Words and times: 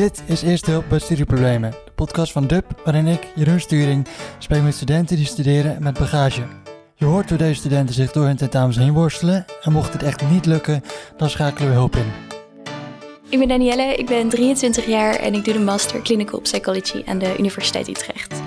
Dit 0.00 0.22
is 0.26 0.42
Eerste 0.42 0.70
Hulp 0.70 0.84
bij 0.88 0.98
Studieproblemen, 0.98 1.70
de 1.70 1.90
podcast 1.94 2.32
van 2.32 2.46
DUB, 2.46 2.64
waarin 2.84 3.06
ik, 3.06 3.26
Jeroen 3.34 3.60
Sturing, 3.60 4.06
spreek 4.38 4.62
met 4.62 4.74
studenten 4.74 5.16
die 5.16 5.26
studeren 5.26 5.82
met 5.82 5.98
bagage. 5.98 6.42
Je 6.94 7.04
hoort 7.04 7.28
hoe 7.28 7.38
deze 7.38 7.54
studenten 7.54 7.94
zich 7.94 8.12
door 8.12 8.24
hun 8.24 8.36
tentamens 8.36 8.76
heen 8.76 8.92
worstelen 8.92 9.44
en 9.62 9.72
mocht 9.72 9.92
het 9.92 10.02
echt 10.02 10.30
niet 10.30 10.46
lukken, 10.46 10.82
dan 11.16 11.30
schakelen 11.30 11.68
we 11.68 11.74
hulp 11.74 11.96
in. 11.96 12.12
Ik 13.28 13.38
ben 13.38 13.48
Danielle, 13.48 13.94
ik 13.94 14.06
ben 14.06 14.28
23 14.28 14.86
jaar 14.86 15.14
en 15.14 15.34
ik 15.34 15.44
doe 15.44 15.54
de 15.54 15.60
Master 15.60 16.02
Clinical 16.02 16.40
Psychology 16.40 17.02
aan 17.06 17.18
de 17.18 17.38
Universiteit 17.38 17.88
Utrecht. 17.88 18.42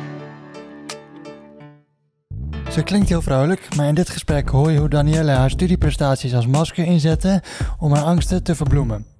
Ze 2.71 2.83
klinkt 2.83 3.09
heel 3.09 3.21
vrolijk, 3.21 3.75
maar 3.75 3.88
in 3.88 3.95
dit 3.95 4.09
gesprek 4.09 4.49
hoor 4.49 4.71
je 4.71 4.79
hoe 4.79 4.89
Danielle 4.89 5.31
haar 5.31 5.49
studieprestaties 5.49 6.35
als 6.35 6.47
masker 6.47 6.85
inzette 6.85 7.43
om 7.79 7.93
haar 7.93 8.04
angsten 8.04 8.43
te 8.43 8.55
verbloemen. 8.55 9.12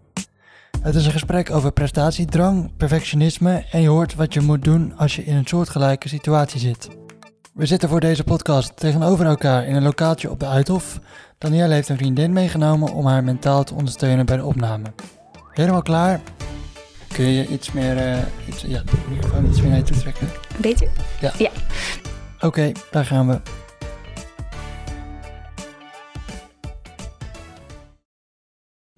Het 0.84 0.96
is 0.96 1.06
een 1.06 1.12
gesprek 1.12 1.52
over 1.52 1.72
prestatiedrang, 1.72 2.72
perfectionisme 2.78 3.66
en 3.72 3.82
je 3.82 3.88
hoort 3.88 4.16
wat 4.16 4.34
je 4.34 4.42
moet 4.42 4.64
doen 4.64 4.94
als 4.98 5.16
je 5.16 5.24
in 5.24 5.36
een 5.36 5.46
soortgelijke 5.46 6.08
situatie 6.08 6.60
zit. 6.60 6.90
We 7.54 7.66
zitten 7.66 7.90
voor 7.90 8.00
deze 8.00 8.24
podcast 8.24 8.78
tegenover 8.78 9.26
elkaar 9.26 9.66
in 9.66 9.76
een 9.76 9.84
lokaaltje 9.84 10.32
op 10.32 10.40
de 10.40 10.48
Uithof. 10.48 11.00
Danielle 11.38 11.74
heeft 11.74 11.90
een 11.90 11.98
vriendin 11.98 12.34
meegenomen 12.34 12.94
om 12.94 13.06
haar 13.06 13.24
mentaal 13.24 13.64
te 13.64 13.74
ondersteunen 13.74 14.26
bij 14.26 14.38
de 14.38 14.46
opname. 14.46 14.94
Helemaal 15.50 15.82
klaar? 15.82 16.22
Kun 17.08 17.26
je 17.26 17.48
iets 17.48 17.72
meer, 17.72 17.98
eh, 17.98 18.18
iets, 18.48 18.62
ja, 18.62 18.82
de 18.84 18.92
microfoon 19.10 19.46
iets 19.46 19.62
meer 19.62 19.70
naar 19.70 19.80
je 19.80 19.84
toe 19.84 19.98
trekken? 19.98 20.30
Beter? 20.58 20.88
Ja. 21.20 21.32
Ja. 21.38 21.50
Oké, 22.40 22.72
daar 22.92 23.06
gaan 23.06 23.28
we. 23.28 23.63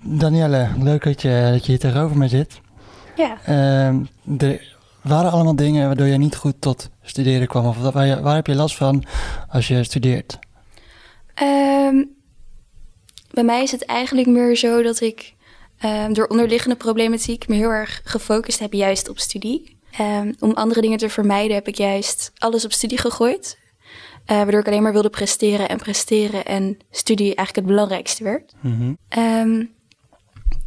Danielle, 0.07 0.69
leuk 0.79 1.03
dat 1.03 1.21
je, 1.21 1.49
dat 1.51 1.65
je 1.65 1.71
hier 1.71 1.79
tegenover 1.79 2.17
me 2.17 2.27
zit. 2.27 2.59
Ja. 3.15 3.37
Ehm, 3.45 3.99
er 4.37 4.73
waren 5.01 5.31
allemaal 5.31 5.55
dingen 5.55 5.85
waardoor 5.87 6.07
je 6.07 6.17
niet 6.17 6.35
goed 6.35 6.55
tot 6.61 6.89
studeren 7.01 7.47
kwam. 7.47 7.65
Of 7.65 7.77
waar, 7.77 8.05
je- 8.05 8.21
waar 8.21 8.35
heb 8.35 8.47
je 8.47 8.55
last 8.55 8.75
van 8.77 9.03
als 9.49 9.67
je 9.67 9.83
studeert? 9.83 10.39
Ehm, 11.33 12.03
bij 13.31 13.43
mij 13.43 13.63
is 13.63 13.71
het 13.71 13.85
eigenlijk 13.85 14.27
meer 14.27 14.55
zo 14.55 14.81
dat 14.81 15.01
ik 15.01 15.33
ehm, 15.79 16.13
door 16.13 16.27
onderliggende 16.27 16.75
problematiek 16.75 17.47
me 17.47 17.55
heel 17.55 17.69
erg 17.69 18.01
gefocust 18.03 18.59
heb 18.59 18.73
juist 18.73 19.09
op 19.09 19.19
studie. 19.19 19.73
Om 20.39 20.51
andere 20.53 20.81
dingen 20.81 20.97
te 20.97 21.09
vermijden 21.09 21.55
heb 21.55 21.67
ik 21.67 21.75
juist 21.77 22.31
alles 22.37 22.65
op 22.65 22.71
studie 22.71 22.97
gegooid. 22.97 23.57
Eh, 24.25 24.37
waardoor 24.37 24.59
ik 24.59 24.67
alleen 24.67 24.83
maar 24.83 24.91
wilde 24.93 25.09
presteren 25.09 25.69
en 25.69 25.77
presteren 25.77 26.45
en 26.45 26.77
studie 26.91 27.25
eigenlijk 27.35 27.55
het 27.55 27.65
belangrijkste 27.65 28.23
werd. 28.23 28.53
Ehm, 29.09 29.63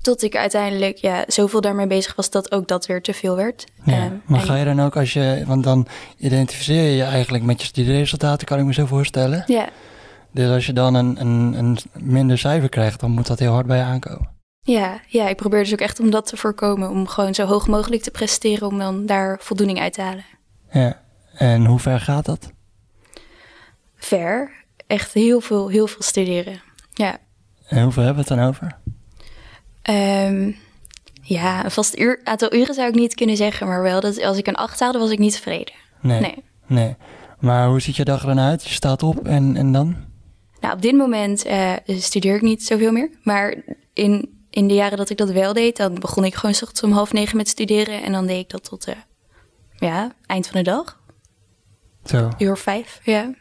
tot 0.09 0.23
ik 0.23 0.37
uiteindelijk 0.37 0.97
ja, 0.97 1.25
zoveel 1.27 1.61
daarmee 1.61 1.87
bezig 1.87 2.15
was 2.15 2.31
dat 2.31 2.53
ook 2.53 2.69
dat 2.69 2.87
weer 2.87 3.03
te 3.03 3.13
veel 3.15 3.37
werd. 3.37 3.65
Ja, 3.85 3.93
Ehm, 3.93 4.13
maar 4.25 4.41
ga 4.41 4.55
je 4.57 4.65
dan 4.65 4.81
ook 4.81 4.97
als 4.97 5.13
je, 5.13 5.43
want 5.47 5.65
dan 5.65 5.87
identificeer 6.19 6.83
je 6.83 6.97
je 6.97 7.03
eigenlijk 7.03 7.45
met 7.45 7.61
je 7.61 7.67
studieresultaten, 7.67 8.47
kan 8.47 8.59
ik 8.59 8.65
me 8.65 8.73
zo 8.73 8.87
voorstellen. 8.87 9.45
Ja, 9.47 9.69
Dus 10.33 10.51
als 10.51 10.67
je 10.67 10.73
dan 10.73 10.95
een, 10.95 11.21
een, 11.21 11.55
een 11.59 11.79
minder 11.93 12.39
cijfer 12.39 12.69
krijgt, 12.69 13.01
dan 13.01 13.11
moet 13.11 13.27
dat 13.27 13.39
heel 13.39 13.53
hard 13.53 13.67
bij 13.67 13.77
je 13.79 13.83
aankomen. 13.85 14.29
ja, 14.63 15.01
ja, 15.07 15.29
ik 15.29 15.37
probeer 15.37 15.63
dus 15.63 15.73
ook 15.73 15.81
echt 15.81 16.01
om 16.01 16.11
dat 16.11 16.27
te 16.27 16.37
voorkomen. 16.37 16.91
Om 16.91 17.07
gewoon 17.07 17.35
zo 17.35 17.45
hoog 17.47 17.67
mogelijk 17.69 18.03
te 18.03 18.11
presteren 18.11 18.69
om 18.69 18.79
dan 18.79 19.07
daar 19.07 19.39
voldoening 19.41 19.81
uit 19.81 19.93
te 19.93 20.01
halen. 20.03 20.25
Ja, 20.71 21.01
en 21.35 21.65
hoe 21.65 21.79
ver 21.79 22.01
gaat 22.01 22.25
dat? 22.25 22.51
Ver, 23.97 24.51
echt 24.87 25.13
heel 25.13 25.41
veel, 25.41 25.69
heel 25.69 25.87
veel 25.87 26.03
studeren. 26.03 26.61
Ja, 26.93 27.19
En 27.69 27.83
hoeveel 27.83 28.03
hebben 28.03 28.25
we 28.25 28.29
het 28.31 28.39
dan 28.39 28.49
over? 28.49 28.77
Ehm, 29.89 30.51
ja 31.23 31.65
een 31.65 31.71
vast 31.71 31.99
uur, 31.99 32.21
aantal 32.25 32.55
uren 32.55 32.75
zou 32.75 32.89
ik 32.89 32.95
niet 32.95 33.15
kunnen 33.15 33.37
zeggen. 33.37 33.67
Maar 33.67 33.83
wel 33.83 34.01
dat 34.01 34.23
als 34.23 34.37
ik 34.37 34.47
een 34.47 34.55
acht 34.55 34.81
haalde, 34.81 34.99
was 34.99 35.11
ik 35.11 35.19
niet 35.19 35.33
tevreden. 35.33 35.75
Nee. 36.01 36.21
Nee. 36.21 36.45
nee. 36.67 36.97
Maar 37.41 37.69
hoe 37.69 37.81
ziet 37.81 37.97
je 37.97 38.05
dag 38.05 38.21
er 38.21 38.27
dan 38.27 38.39
uit? 38.41 38.65
Je 38.65 38.75
staat 38.75 39.03
op 39.03 39.27
en, 39.27 39.57
en 39.57 39.73
dan? 39.73 39.97
Nou, 40.61 40.75
op 40.75 40.83
dit 40.83 40.97
moment 40.97 41.45
eh, 41.45 41.73
studeer 41.87 42.35
ik 42.35 42.43
niet 42.43 42.65
zoveel 42.65 42.93
meer. 42.93 43.11
Maar 43.23 43.55
in, 43.93 44.45
in 44.51 44.69
de 44.69 44.75
jaren 44.75 44.99
dat 44.99 45.11
ik 45.11 45.17
dat 45.17 45.31
wel 45.31 45.53
deed, 45.53 45.77
dan 45.77 45.95
begon 45.95 46.25
ik 46.25 46.35
gewoon 46.35 46.55
ochtends 46.55 46.83
om 46.83 46.93
half 46.93 47.13
negen 47.13 47.37
met 47.37 47.49
studeren. 47.49 48.03
En 48.03 48.13
dan 48.13 48.27
deed 48.27 48.41
ik 48.41 48.51
dat 48.51 48.65
tot 48.65 48.87
eh, 48.87 48.95
ja, 49.79 50.13
eind 50.27 50.47
van 50.47 50.63
de 50.63 50.71
dag, 50.71 51.01
Zo. 52.05 52.29
uur 52.39 52.57
vijf. 52.57 53.01
Ja. 53.03 53.35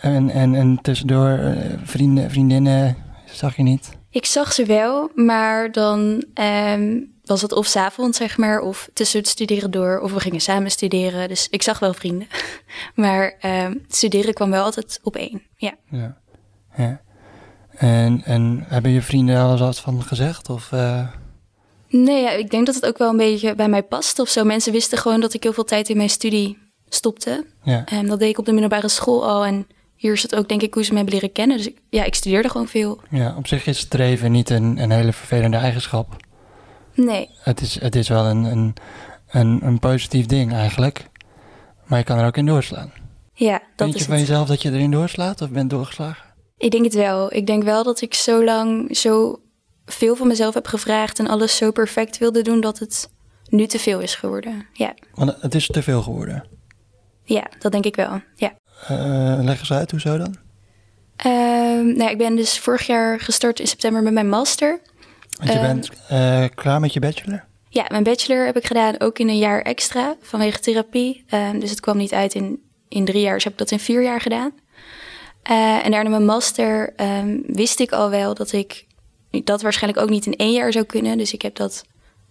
En, 0.00 0.30
en, 0.30 0.54
en 0.54 0.78
tussendoor, 0.82 1.28
eh, 1.28 1.78
vrienden, 1.82 2.30
vriendinnen, 2.30 2.96
zag 3.26 3.56
je 3.56 3.62
niet? 3.62 3.97
Ik 4.10 4.24
zag 4.24 4.52
ze 4.52 4.64
wel, 4.64 5.10
maar 5.14 5.72
dan 5.72 6.24
ehm, 6.34 7.00
was 7.24 7.42
het 7.42 7.52
of 7.52 7.66
's 7.66 7.76
avonds, 7.76 8.18
zeg 8.18 8.36
maar, 8.36 8.60
of 8.60 8.88
tussen 8.92 9.18
het 9.18 9.28
studeren 9.28 9.70
door, 9.70 10.00
of 10.00 10.12
we 10.12 10.20
gingen 10.20 10.40
samen 10.40 10.70
studeren. 10.70 11.28
Dus 11.28 11.48
ik 11.50 11.62
zag 11.62 11.78
wel 11.78 11.94
vrienden. 11.94 12.28
Maar 12.94 13.34
ehm, 13.40 13.74
studeren 13.88 14.34
kwam 14.34 14.50
wel 14.50 14.64
altijd 14.64 15.00
op 15.02 15.16
één. 15.16 15.42
Ja. 15.56 15.74
Ja. 15.90 16.16
ja. 16.76 17.00
En, 17.70 18.22
en 18.24 18.64
hebben 18.68 18.90
je 18.90 19.02
vrienden 19.02 19.50
eens 19.50 19.60
wat 19.60 19.80
van 19.80 20.02
gezegd? 20.02 20.50
Of, 20.50 20.72
eh, 20.72 21.08
Nee, 21.88 22.22
ja, 22.22 22.30
ik 22.30 22.50
denk 22.50 22.66
dat 22.66 22.74
het 22.74 22.86
ook 22.86 22.98
wel 22.98 23.10
een 23.10 23.16
beetje 23.16 23.54
bij 23.54 23.68
mij 23.68 23.82
past 23.82 24.18
of 24.18 24.28
zo. 24.28 24.44
Mensen 24.44 24.72
wisten 24.72 24.98
gewoon 24.98 25.20
dat 25.20 25.34
ik 25.34 25.42
heel 25.42 25.52
veel 25.52 25.64
tijd 25.64 25.88
in 25.88 25.96
mijn 25.96 26.10
studie 26.10 26.58
stopte. 26.88 27.46
ja. 27.62 27.84
En 27.84 28.06
dat 28.06 28.18
deed 28.18 28.28
ik 28.28 28.38
op 28.38 28.44
de 28.44 28.52
middelbare 28.52 28.88
school 28.88 29.28
al. 29.28 29.44
En 29.44 29.66
hier 29.98 30.12
is 30.12 30.22
het 30.22 30.34
ook, 30.34 30.48
denk 30.48 30.62
ik, 30.62 30.74
hoe 30.74 30.82
ze 30.84 30.90
me 30.90 30.96
hebben 30.96 31.14
leren 31.14 31.32
kennen. 31.32 31.56
Dus 31.56 31.66
ik, 31.68 31.78
ja, 31.90 32.04
ik 32.04 32.14
studeerde 32.14 32.48
gewoon 32.48 32.68
veel. 32.68 33.00
ja, 33.10 33.34
op 33.36 33.46
zich 33.46 33.66
is 33.66 33.78
streven 33.78 34.32
niet 34.32 34.50
een, 34.50 34.78
een 34.82 34.90
hele 34.90 35.12
vervelende 35.12 35.56
eigenschap. 35.56 36.16
Nee, 36.94 37.28
Het 37.38 37.60
is, 37.60 37.80
het 37.80 37.96
is 37.96 38.08
wel 38.08 38.24
een, 38.24 38.44
een, 38.44 38.74
een, 39.28 39.58
een 39.66 39.78
positief 39.78 40.26
ding 40.26 40.52
eigenlijk. 40.52 41.06
Maar 41.86 41.98
je 41.98 42.04
kan 42.04 42.18
er 42.18 42.26
ook 42.26 42.36
in 42.36 42.46
doorslaan. 42.46 42.92
ja, 43.34 43.52
dat 43.58 43.62
Denk 43.76 43.92
je 43.92 43.98
is 43.98 44.04
van 44.04 44.14
het. 44.16 44.26
jezelf 44.26 44.48
dat 44.48 44.62
je 44.62 44.70
erin 44.72 44.90
doorslaat 44.90 45.40
of 45.40 45.50
bent 45.50 45.70
doorgeslagen? 45.70 46.24
Ik 46.56 46.70
denk 46.70 46.84
het 46.84 46.94
wel. 46.94 47.34
Ik 47.34 47.46
denk 47.46 47.62
wel 47.62 47.84
dat 47.84 48.00
ik 48.00 48.14
zo 48.14 48.44
lang 48.44 48.96
zo 48.96 49.40
veel 49.86 50.16
van 50.16 50.26
mezelf 50.26 50.54
heb 50.54 50.66
gevraagd 50.66 51.18
en 51.18 51.26
alles 51.26 51.56
zo 51.56 51.70
perfect 51.70 52.18
wilde 52.18 52.42
doen 52.42 52.60
dat 52.60 52.78
het 52.78 53.08
nu 53.44 53.66
te 53.66 53.78
veel 53.78 54.00
is 54.00 54.14
geworden. 54.14 54.66
Ja, 54.72 54.94
Want 55.14 55.36
het 55.40 55.54
is 55.54 55.66
te 55.66 55.82
veel 55.82 56.02
geworden. 56.02 56.44
ja 57.24 57.46
dat 57.58 57.72
denk 57.72 57.84
ik 57.84 57.96
wel. 57.96 58.20
Ja. 58.34 58.52
Eh, 58.86 59.38
leg 59.42 59.58
eens 59.58 59.72
uit, 59.72 59.90
hoezo 59.90 60.18
dan? 60.18 60.36
Ehm, 61.16 61.96
nou, 61.96 62.10
ik 62.10 62.18
ben 62.18 62.36
dus 62.36 62.58
vorig 62.58 62.86
jaar 62.86 63.20
gestart 63.20 63.60
in 63.60 63.66
september 63.66 64.02
met 64.02 64.12
mijn 64.12 64.28
master. 64.28 64.80
Want 65.38 65.52
je 65.52 65.58
Ehm. 65.58 65.66
bent 65.66 65.90
eh, 66.08 66.44
klaar 66.54 66.80
met 66.80 66.92
je 66.92 67.00
bachelor? 67.00 67.44
Ja, 67.68 67.84
mijn 67.88 68.02
bachelor 68.02 68.46
heb 68.46 68.56
ik 68.56 68.66
gedaan 68.66 69.00
ook 69.00 69.18
in 69.18 69.28
een 69.28 69.38
jaar 69.38 69.60
extra 69.62 70.16
vanwege 70.22 70.58
therapie. 70.60 71.24
Ehm, 71.28 71.58
dus 71.58 71.70
het 71.70 71.80
kwam 71.80 71.96
niet 71.96 72.12
uit 72.12 72.34
in, 72.34 72.62
in 72.88 73.04
drie 73.04 73.22
jaar, 73.22 73.34
dus 73.34 73.44
heb 73.44 73.52
ik 73.52 73.58
dat 73.58 73.70
in 73.70 73.78
vier 73.78 74.02
jaar 74.02 74.20
gedaan. 74.20 74.52
Eh, 75.42 75.84
en 75.84 75.90
daarna 75.90 76.10
mijn 76.10 76.24
master 76.24 76.92
wist 77.46 77.80
ik 77.80 77.92
al 77.92 78.10
wel 78.10 78.34
dat 78.34 78.52
ik 78.52 78.86
dat 79.44 79.62
waarschijnlijk 79.62 80.02
ook 80.02 80.10
niet 80.10 80.26
in 80.26 80.36
één 80.36 80.52
jaar 80.52 80.72
zou 80.72 80.84
kunnen. 80.84 81.18
Dus 81.18 81.32
ik 81.32 81.42
heb 81.42 81.54
dat, 81.56 81.84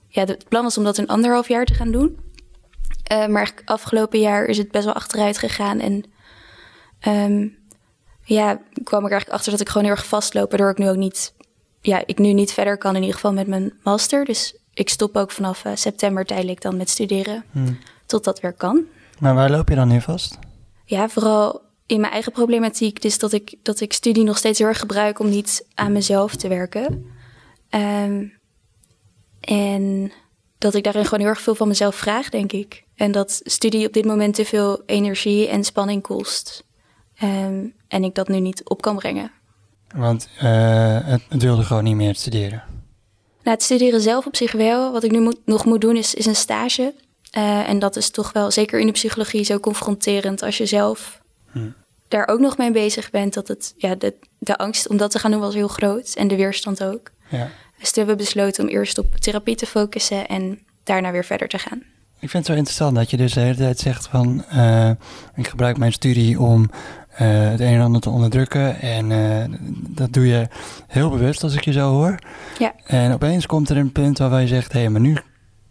ja, 0.07 0.25
het 0.25 0.47
plan 0.49 0.63
was 0.63 0.77
om 0.77 0.83
dat 0.83 0.97
in 0.97 1.07
anderhalf 1.07 1.47
jaar 1.47 1.65
te 1.65 1.73
gaan 1.73 1.91
doen. 1.91 2.17
Maar 3.29 3.53
afgelopen 3.65 4.19
jaar 4.19 4.45
is 4.45 4.57
het 4.57 4.71
best 4.71 4.85
wel 4.85 4.93
achteruit 4.93 5.37
gegaan. 5.37 5.79
En 5.79 6.03
ehm, 7.07 7.47
ja, 8.23 8.61
kwam 8.83 9.05
ik 9.05 9.11
eigenlijk 9.11 9.29
achter 9.29 9.51
dat 9.51 9.61
ik 9.61 9.67
gewoon 9.67 9.83
heel 9.87 9.95
erg 9.95 10.05
vastloop, 10.05 10.49
waardoor 10.49 10.69
ik 10.69 10.77
nu 10.77 10.89
ook 10.89 10.95
niet, 10.95 11.33
ja, 11.81 12.03
ik 12.05 12.17
nu 12.17 12.33
niet 12.33 12.53
verder 12.53 12.77
kan 12.77 12.95
in 12.95 13.01
ieder 13.01 13.15
geval 13.15 13.33
met 13.33 13.47
mijn 13.47 13.73
master. 13.83 14.25
Dus 14.25 14.55
ik 14.73 14.89
stop 14.89 15.15
ook 15.17 15.31
vanaf 15.31 15.65
eh, 15.65 15.71
september 15.75 16.25
tijdelijk 16.25 16.61
dan 16.61 16.77
met 16.77 16.89
studeren, 16.89 17.43
Hmm. 17.51 17.77
tot 18.05 18.23
dat 18.23 18.39
weer 18.39 18.53
kan. 18.53 18.83
Maar 19.19 19.35
waar 19.35 19.51
loop 19.51 19.69
je 19.69 19.75
dan 19.75 19.87
nu 19.87 20.01
vast? 20.01 20.39
Ja, 20.85 21.09
vooral 21.09 21.61
in 21.85 21.99
mijn 21.99 22.13
eigen 22.13 22.31
problematiek. 22.31 23.01
Dus 23.01 23.19
dat 23.19 23.33
ik, 23.33 23.55
dat 23.63 23.79
ik 23.79 23.93
studie 23.93 24.23
nog 24.23 24.37
steeds 24.37 24.59
heel 24.59 24.67
erg 24.67 24.79
gebruik 24.79 25.19
om 25.19 25.29
niet 25.29 25.67
aan 25.73 25.91
mezelf 25.91 26.35
te 26.35 26.47
werken. 26.47 27.05
Ehm, 27.69 28.25
en 29.39 30.11
dat 30.57 30.73
ik 30.73 30.83
daarin 30.83 31.03
gewoon 31.03 31.19
heel 31.19 31.29
erg 31.29 31.41
veel 31.41 31.55
van 31.55 31.67
mezelf 31.67 31.95
vraag, 31.95 32.29
denk 32.29 32.51
ik. 32.51 32.83
En 32.95 33.11
dat 33.11 33.41
studie 33.43 33.87
op 33.87 33.93
dit 33.93 34.05
moment 34.05 34.35
te 34.35 34.45
veel 34.45 34.81
energie 34.85 35.47
en 35.47 35.63
spanning 35.63 36.01
kost. 36.01 36.66
Ehm, 37.17 37.65
en 37.87 38.03
ik 38.03 38.15
dat 38.15 38.27
nu 38.27 38.39
niet 38.39 38.69
op 38.69 38.81
kan 38.81 38.95
brengen. 38.95 39.31
Want 39.95 40.29
eh, 40.37 40.97
het, 41.03 41.21
het 41.29 41.41
wilde 41.41 41.63
gewoon 41.63 41.83
niet 41.83 41.95
meer 41.95 42.15
studeren. 42.15 42.63
Nou, 43.43 43.55
het 43.59 43.63
studeren 43.63 44.01
zelf 44.01 44.25
op 44.25 44.35
zich 44.35 44.51
wel. 44.51 44.91
Wat 44.91 45.03
ik 45.03 45.11
nu 45.11 45.19
moet, 45.19 45.37
nog 45.45 45.65
moet 45.65 45.81
doen 45.81 45.95
is, 45.95 46.13
is 46.13 46.25
een 46.25 46.35
stage. 46.35 46.93
Eh, 47.31 47.69
en 47.69 47.79
dat 47.79 47.95
is 47.95 48.09
toch 48.09 48.31
wel, 48.31 48.51
zeker 48.51 48.79
in 48.79 48.85
de 48.85 48.91
psychologie, 48.91 49.43
zo 49.43 49.59
confronterend 49.59 50.41
als 50.41 50.57
je 50.57 50.65
zelf 50.65 51.21
Hm. 51.51 51.69
daar 52.07 52.27
ook 52.27 52.39
nog 52.39 52.57
mee 52.57 52.71
bezig 52.71 53.09
bent. 53.09 53.33
Dat 53.33 53.47
het, 53.47 53.73
ja, 53.77 53.95
de, 53.95 54.13
de 54.39 54.57
angst 54.57 54.87
om 54.87 54.97
dat 54.97 55.11
te 55.11 55.19
gaan 55.19 55.31
doen 55.31 55.39
was 55.39 55.53
heel 55.53 55.67
groot 55.67 56.13
en 56.15 56.27
de 56.27 56.35
weerstand 56.35 56.83
ook. 56.83 57.11
Ja. 57.29 57.49
Dus 57.79 57.91
toen 57.91 58.05
hebben 58.05 58.17
we 58.17 58.23
besloten 58.23 58.63
om 58.63 58.69
eerst 58.69 58.97
op 58.97 59.15
therapie 59.15 59.55
te 59.55 59.65
focussen 59.65 60.27
en 60.27 60.59
daarna 60.83 61.11
weer 61.11 61.25
verder 61.25 61.47
te 61.47 61.57
gaan. 61.57 61.83
Ik 62.19 62.29
vind 62.29 62.33
het 62.33 62.45
zo 62.45 62.53
interessant 62.53 62.95
dat 62.95 63.09
je 63.09 63.17
dus 63.17 63.33
de 63.33 63.39
hele 63.39 63.55
tijd 63.55 63.79
zegt 63.79 64.07
van... 64.07 64.43
eh, 64.45 64.89
ik 65.35 65.47
gebruik 65.47 65.77
mijn 65.77 65.93
studie 65.93 66.39
om 66.39 66.69
het 67.23 67.59
een 67.59 67.73
en 67.73 67.81
ander 67.81 68.01
te 68.01 68.09
onderdrukken. 68.09 68.81
En 68.81 69.11
eh, 69.11 69.57
dat 69.89 70.13
doe 70.13 70.27
je 70.27 70.47
heel 70.87 71.09
bewust 71.09 71.43
als 71.43 71.55
ik 71.55 71.63
je 71.65 71.71
zo 71.71 71.89
hoor. 71.91 72.15
Ja. 72.59 72.73
En 72.85 73.13
opeens 73.13 73.45
komt 73.45 73.69
er 73.69 73.77
een 73.77 73.91
punt 73.91 74.17
waarbij 74.17 74.41
je 74.41 74.47
zegt... 74.47 74.73
hé, 74.73 74.79
hey, 74.79 74.89
maar 74.89 75.01
nu 75.01 75.17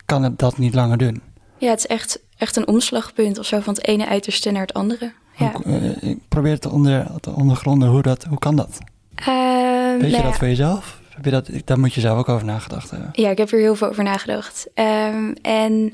kan 0.05 0.23
het 0.23 0.39
dat 0.39 0.59
niet 0.59 0.75
langer 0.75 0.99
doen. 0.99 1.23
Ja, 1.59 1.71
het 1.71 1.79
is 1.79 1.87
echt, 1.87 2.21
echt 2.37 2.57
een 2.57 2.69
omslagpunt 2.69 3.39
of 3.39 3.47
zo 3.47 3.61
van 3.61 3.75
het 3.75 3.87
ene 3.87 4.07
uiterste 4.09 4.51
naar 4.51 4.61
het 4.63 4.73
andere. 4.75 5.13
Ja. 5.37 5.53
Hoe- 5.53 5.65
eh, 6.01 6.11
ik 6.11 6.19
probeer 6.29 6.59
te, 6.59 6.71
onder, 6.71 7.07
te 7.21 7.31
ondergronden 7.31 7.89
hoe, 7.89 8.03
dat, 8.03 8.25
hoe 8.25 8.39
kan 8.39 8.57
dat? 8.57 8.79
Ehm, 9.15 9.99
Weet 10.01 10.11
je 10.11 10.17
nou 10.17 10.23
dat 10.23 10.37
voor 10.37 10.47
jezelf? 10.49 11.01
Heb 11.15 11.25
je 11.25 11.31
dat, 11.31 11.51
daar 11.65 11.79
moet 11.79 11.95
je 11.95 12.01
zelf 12.01 12.19
ook 12.19 12.29
over 12.29 12.47
nagedacht 12.47 12.91
hebben. 12.91 13.09
Ja, 13.13 13.31
ik 13.31 13.39
heb 13.39 13.51
er 13.53 13.59
heel 13.59 13.75
veel 13.77 13.89
over 13.89 14.05
nagedacht. 14.05 14.67
Ehm, 14.75 15.33
en 15.43 15.93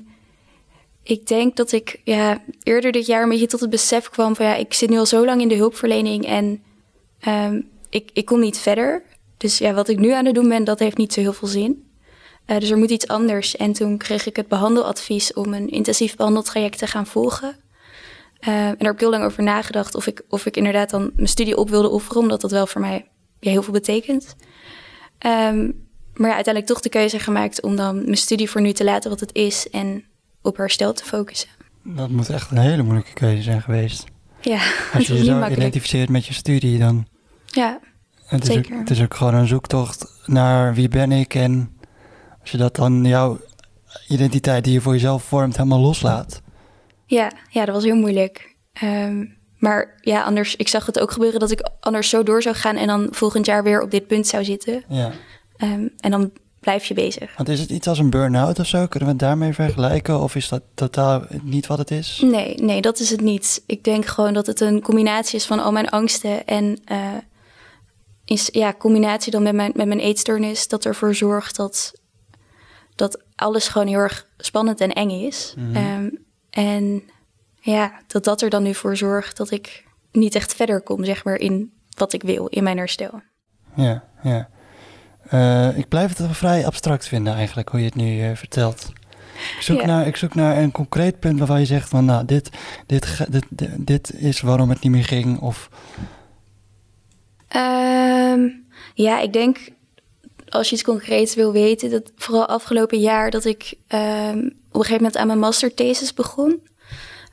ik 1.03 1.27
denk 1.27 1.57
dat 1.57 1.73
ik 1.73 2.01
ja, 2.05 2.43
eerder 2.63 2.93
dit 2.93 3.07
jaar 3.07 3.23
een 3.23 3.29
beetje 3.29 3.47
tot 3.47 3.61
het 3.61 3.71
besef 3.71 4.09
kwam 4.11 4.37
van 4.37 4.47
ja, 4.47 4.55
ik 4.55 4.75
zit 4.75 4.91
nu 4.91 4.99
al 4.99 5.07
zo 5.07 5.25
lang 5.25 5.41
in 5.41 5.49
de 5.49 5.55
hulpverlening 5.55 6.27
en 6.27 6.63
ehm, 7.21 7.61
ik, 7.91 8.11
ik 8.13 8.25
kom 8.25 8.41
niet 8.41 8.59
verder. 8.59 9.03
Dus 9.37 9.59
ja, 9.59 9.73
wat 9.73 9.89
ik 9.89 9.99
nu 9.99 10.11
aan 10.11 10.25
het 10.25 10.35
doen 10.35 10.49
ben, 10.49 10.65
dat 10.65 10.79
heeft 10.79 10.97
niet 10.97 11.13
zo 11.13 11.21
heel 11.21 11.33
veel 11.33 11.49
zin. 11.49 11.91
Eh, 12.45 12.59
dus 12.59 12.71
er 12.71 12.79
moet 12.79 12.91
iets 12.91 13.09
anders. 13.09 13.57
En 13.57 13.73
toen 13.73 13.99
kreeg 13.99 14.27
ik 14.27 14.37
het 14.37 14.49
behandeladvies 14.49 15.33
om 15.33 15.53
een 15.53 15.69
intensief 15.69 16.17
behandeltraject 16.17 16.79
te 16.79 16.87
gaan 16.87 17.07
volgen. 17.07 17.57
Eh, 18.39 18.67
en 18.67 18.77
daar 18.79 18.87
heb 18.87 18.93
ik 18.95 19.01
heel 19.01 19.11
lang 19.11 19.25
over 19.25 19.43
nagedacht 19.43 19.95
of 19.95 20.07
ik, 20.07 20.23
of 20.29 20.47
ik 20.47 20.57
inderdaad 20.57 20.91
dan 20.91 21.11
mijn 21.15 21.29
studie 21.29 21.57
op 21.57 21.71
wilde 21.71 21.89
offeren, 21.89 22.21
omdat 22.21 22.41
dat 22.41 22.51
wel 22.51 22.67
voor 22.67 22.81
mij 22.81 23.09
ja, 23.41 23.51
heel 23.51 23.63
veel 23.63 23.73
betekent. 23.73 24.37
Ehm, 25.19 25.71
maar 26.15 26.29
ja, 26.29 26.35
uiteindelijk 26.35 26.67
toch 26.67 26.81
de 26.81 26.89
keuze 26.89 27.19
gemaakt 27.19 27.63
om 27.63 27.77
dan 27.77 28.05
mijn 28.05 28.17
studie 28.17 28.51
voor 28.51 28.61
nu 28.61 28.73
te 28.73 28.85
laten 28.85 29.11
wat 29.11 29.21
het 29.21 29.35
is 29.35 29.71
en 29.71 30.05
op 30.43 30.57
herstel 30.57 30.93
te 30.93 31.05
focussen. 31.05 31.49
Dat 31.85 32.11
moet 32.11 32.31
echt 32.31 32.51
een 32.51 32.59
hele 32.59 32.83
moeilijke 32.83 33.13
keuze 33.13 33.43
zijn 33.43 33.63
geweest. 33.63 34.05
Ja, 34.41 34.61
Als 34.95 35.07
je 35.07 35.13
je 35.13 35.19
niet 35.19 35.29
zo 35.29 35.33
makkelijk. 35.35 35.61
identificeert 35.61 36.09
met 36.09 36.27
je 36.27 36.35
studie, 36.35 36.79
dan... 36.79 37.07
Ja, 37.47 37.81
Het 38.27 38.49
is, 38.49 38.57
ook, 38.57 38.67
het 38.69 38.91
is 38.91 39.03
ook 39.03 39.15
gewoon 39.15 39.35
een 39.35 39.47
zoektocht 39.47 40.23
naar 40.27 40.75
wie 40.75 40.89
ben 40.89 41.13
ik 41.13 41.35
en 41.35 41.77
als 42.41 42.51
je 42.51 42.57
dat 42.57 42.77
dan 42.77 43.05
jouw 43.05 43.41
identiteit 44.09 44.65
die 44.65 44.73
je 44.73 44.81
voor 44.81 44.93
jezelf 44.93 45.23
vormt 45.23 45.57
helemaal 45.57 45.81
loslaat. 45.81 46.41
ja, 47.07 47.31
ja, 47.51 47.65
dat 47.65 47.75
was 47.75 47.85
heel 47.85 47.97
moeilijk. 47.97 48.55
Ehm, 48.73 49.25
maar 49.59 49.99
ja, 50.01 50.23
anders, 50.23 50.57
ik 50.57 50.69
zag 50.69 50.87
het 50.87 51.01
ook 51.01 51.11
gebeuren 51.11 51.41
dat 51.41 51.51
ik 51.51 51.71
anders 51.81 52.09
zo 52.09 52.23
door 52.23 52.43
zou 52.43 52.55
gaan 52.55 52.77
en 52.77 52.87
dan 52.87 53.09
volgend 53.11 53.47
jaar 53.47 53.63
weer 53.63 53.83
op 53.83 53.91
dit 53.91 54.07
punt 54.07 54.27
zou 54.27 54.45
zitten. 54.45 54.85
Ja. 54.89 55.13
Ehm, 55.57 55.89
en 55.99 56.11
dan 56.11 56.31
blijf 56.63 56.85
je 56.85 56.95
bezig. 56.95 57.37
Want 57.37 57.49
is 57.49 57.61
het 57.61 57.71
iets 57.71 57.89
als 57.89 57.99
een 57.99 58.11
burn-out 58.11 58.59
of 58.59 58.67
zo? 58.67 58.87
Kunnen 58.87 59.09
we 59.09 59.15
het 59.15 59.25
daarmee 59.25 59.53
vergelijken? 59.53 60.21
Of 60.21 60.35
is 60.35 60.49
dat 60.49 60.63
totaal 60.75 61.25
niet 61.43 61.67
wat 61.67 61.79
het 61.79 61.91
is? 61.91 62.21
Nee, 62.25 62.55
nee, 62.55 62.81
dat 62.81 62.99
is 62.99 63.11
het 63.11 63.21
niet. 63.21 63.63
Ik 63.67 63.85
denk 63.85 64.07
gewoon 64.07 64.33
dat 64.33 64.47
het 64.47 64.61
een 64.61 64.83
combinatie 64.83 65.37
is 65.37 65.47
van 65.47 65.59
al 65.59 65.73
mijn 65.73 65.89
angsten 65.89 66.47
en 66.47 66.81
eh, 66.85 66.99
is, 68.25 68.49
ja, 68.53 68.75
combinatie 68.79 69.33
dan 69.33 69.43
met 69.43 69.55
mijn, 69.55 69.73
met 69.75 69.87
mijn 69.87 70.01
eetstoornis, 70.01 70.69
dat 70.69 70.85
ervoor 70.85 71.15
zorgt 71.15 71.57
dat, 71.57 71.93
dat 72.95 73.23
alles 73.35 73.69
gewoon 73.69 73.87
heel 73.87 73.99
erg 73.99 74.27
spannend 74.37 74.81
en 74.81 74.93
eng 74.93 75.11
is. 75.11 75.55
Mhm. 75.57 75.77
Ehm, 75.77 76.09
en 76.51 77.03
ja, 77.61 78.03
dat 78.07 78.25
dat 78.25 78.43
er 78.43 78.51
dan 78.51 78.63
nu 78.63 78.75
voor 78.75 78.97
zorgt 78.97 79.37
dat 79.37 79.51
ik 79.51 79.85
niet 80.13 80.35
echt 80.35 80.55
verder 80.55 80.83
kom, 80.83 81.05
zeg 81.05 81.25
maar, 81.25 81.37
in 81.37 81.73
wat 81.97 82.13
ik 82.13 82.23
wil, 82.23 82.47
in 82.47 82.63
mijn 82.63 82.77
herstel. 82.77 83.21
Ja, 83.77 84.09
ja. 84.23 84.49
Eh, 85.33 85.79
ik 85.79 85.89
blijf 85.89 86.09
het 86.09 86.19
wel 86.19 86.29
vrij 86.35 86.67
abstract 86.67 87.09
vinden 87.09 87.35
eigenlijk, 87.35 87.69
hoe 87.69 87.81
je 87.81 87.87
het 87.87 87.95
nu 87.95 88.21
eh, 88.23 88.37
vertelt. 88.37 88.93
Ik 89.57 89.63
zoek, 89.63 89.85
naar, 89.85 90.07
ik 90.07 90.17
zoek 90.17 90.35
naar 90.35 90.57
een 90.57 90.73
concreet 90.73 91.21
punt 91.21 91.39
waarvan 91.39 91.61
je 91.61 91.67
zegt 91.67 91.89
van, 91.89 92.05
nou, 92.05 92.25
dit, 92.25 92.51
dit, 92.87 93.27
dit, 93.29 93.45
dit, 93.87 94.15
is 94.15 94.41
waarom 94.41 94.69
het 94.71 94.81
niet 94.81 94.93
meer 94.93 95.05
ging. 95.05 95.41
Of, 95.41 95.69
Ehm, 97.49 98.49
ja, 98.95 99.21
ik 99.21 99.33
denk 99.33 99.59
als 100.49 100.69
je 100.69 100.75
iets 100.75 100.85
concreets 100.85 101.35
wil 101.35 101.53
weten, 101.53 101.91
dat 101.91 102.13
vooral 102.17 102.47
afgelopen 102.47 102.99
jaar 103.01 103.31
dat 103.31 103.45
ik 103.45 103.75
ehm, 103.87 104.39
op 104.39 104.45
een 104.45 104.81
gegeven 104.81 104.97
moment 104.97 105.17
aan 105.17 105.27
mijn 105.27 105.39
masterthesis 105.39 106.15
begon. 106.15 106.61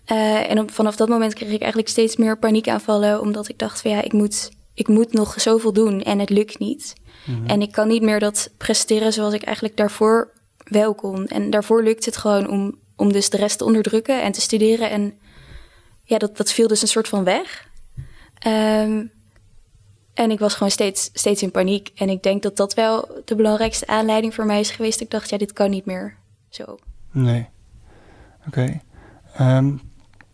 Eh, 0.06 0.50
en 0.52 0.60
op- 0.60 0.72
vanaf 0.72 0.96
dat 0.96 1.10
moment 1.10 1.34
kreeg 1.34 1.52
ik 1.52 1.60
eigenlijk 1.60 1.90
steeds 1.92 2.16
meer 2.16 2.38
paniekaanvallen, 2.38 3.22
omdat 3.22 3.50
ik 3.50 3.58
dacht 3.60 3.82
van 3.82 3.92
ja, 3.92 4.02
ik 4.02 4.14
moet, 4.14 4.50
ik 4.74 4.88
moet 4.88 5.14
nog 5.14 5.42
zoveel 5.42 5.74
doen 5.74 6.02
en 6.02 6.20
het 6.20 6.30
lukt 6.30 6.60
niet. 6.60 6.94
En 7.46 7.62
ik 7.62 7.72
kan 7.72 7.88
niet 7.88 8.02
meer 8.02 8.20
dat 8.20 8.50
presteren 8.58 9.14
zoals 9.14 9.34
ik 9.34 9.44
eigenlijk 9.44 9.78
daarvoor 9.78 10.32
wel 10.64 10.96
kon. 10.96 11.28
En 11.28 11.50
daarvoor 11.50 11.84
lukt 11.84 12.06
het 12.06 12.18
gewoon 12.18 12.50
om, 12.50 12.78
om 12.96 13.12
dus 13.12 13.30
de 13.30 13.38
rest 13.38 13.58
te 13.58 13.66
onderdrukken 13.66 14.22
en 14.22 14.32
te 14.32 14.42
studeren. 14.42 14.90
En 14.90 15.14
ja, 16.04 16.18
dat, 16.18 16.38
dat 16.38 16.52
viel 16.52 16.68
dus 16.68 16.82
een 16.82 16.88
soort 16.88 17.08
van 17.08 17.24
weg. 17.24 17.70
Ehm, 18.40 19.06
en 20.14 20.32
ik 20.32 20.40
was 20.40 20.54
gewoon 20.54 20.72
steeds, 20.72 21.10
steeds 21.14 21.42
in 21.42 21.52
paniek. 21.52 21.92
En 21.96 22.10
ik 22.10 22.24
denk 22.24 22.44
dat 22.44 22.58
dat 22.58 22.74
wel 22.74 23.22
de 23.26 23.36
belangrijkste 23.36 23.88
aanleiding 23.88 24.34
voor 24.34 24.46
mij 24.46 24.60
is 24.60 24.72
geweest. 24.72 25.02
Ik 25.02 25.10
dacht, 25.10 25.30
ja, 25.30 25.38
dit 25.38 25.54
kan 25.54 25.70
niet 25.70 25.86
meer 25.86 26.16
zo. 26.50 26.78
nee. 27.12 27.48
Oké. 28.48 28.82
Ehm, 29.36 29.72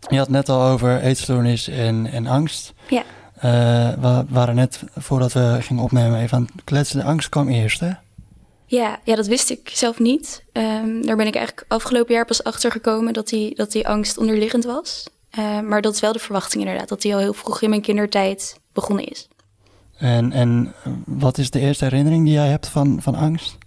je 0.08 0.18
had 0.18 0.28
net 0.28 0.48
al 0.48 0.62
over 0.62 1.00
eetstoornis 1.00 1.68
en, 1.68 2.06
en 2.06 2.26
angst. 2.26 2.72
Ja. 2.88 3.02
Eh, 3.46 3.92
we 4.00 4.24
waren 4.28 4.54
net, 4.54 4.82
voordat 4.96 5.32
we 5.32 5.56
gingen 5.60 5.82
opnemen, 5.82 6.20
even 6.20 6.36
aan 6.36 6.48
het 6.52 6.64
kletsen. 6.64 6.98
De 6.98 7.04
angst 7.04 7.28
kwam 7.28 7.48
eerst, 7.48 7.80
hè? 7.80 7.90
Ja, 8.66 9.00
ja, 9.04 9.14
dat 9.14 9.26
wist 9.26 9.50
ik 9.50 9.70
zelf 9.72 9.98
niet. 9.98 10.44
Ehm, 10.52 11.02
daar 11.02 11.16
ben 11.16 11.26
ik 11.26 11.34
eigenlijk 11.34 11.64
afgelopen 11.68 12.14
jaar 12.14 12.24
pas 12.24 12.44
achter 12.44 12.70
gekomen 12.70 13.12
dat 13.12 13.28
die, 13.28 13.54
dat 13.54 13.72
die 13.72 13.88
angst 13.88 14.18
onderliggend 14.18 14.64
was. 14.64 15.06
Eh, 15.30 15.60
maar 15.60 15.82
dat 15.82 15.94
is 15.94 16.00
wel 16.00 16.12
de 16.12 16.18
verwachting 16.18 16.62
inderdaad, 16.62 16.88
dat 16.88 17.02
die 17.02 17.14
al 17.14 17.20
heel 17.20 17.32
vroeg 17.32 17.62
in 17.62 17.70
mijn 17.70 17.82
kindertijd 17.82 18.60
begonnen 18.72 19.08
is. 19.08 19.28
En, 19.96 20.32
en 20.32 20.74
wat 21.04 21.38
is 21.38 21.50
de 21.50 21.60
eerste 21.60 21.84
herinnering 21.84 22.24
die 22.24 22.34
jij 22.34 22.48
hebt 22.48 22.68
van, 22.68 23.02
van 23.02 23.14
angst? 23.14 23.58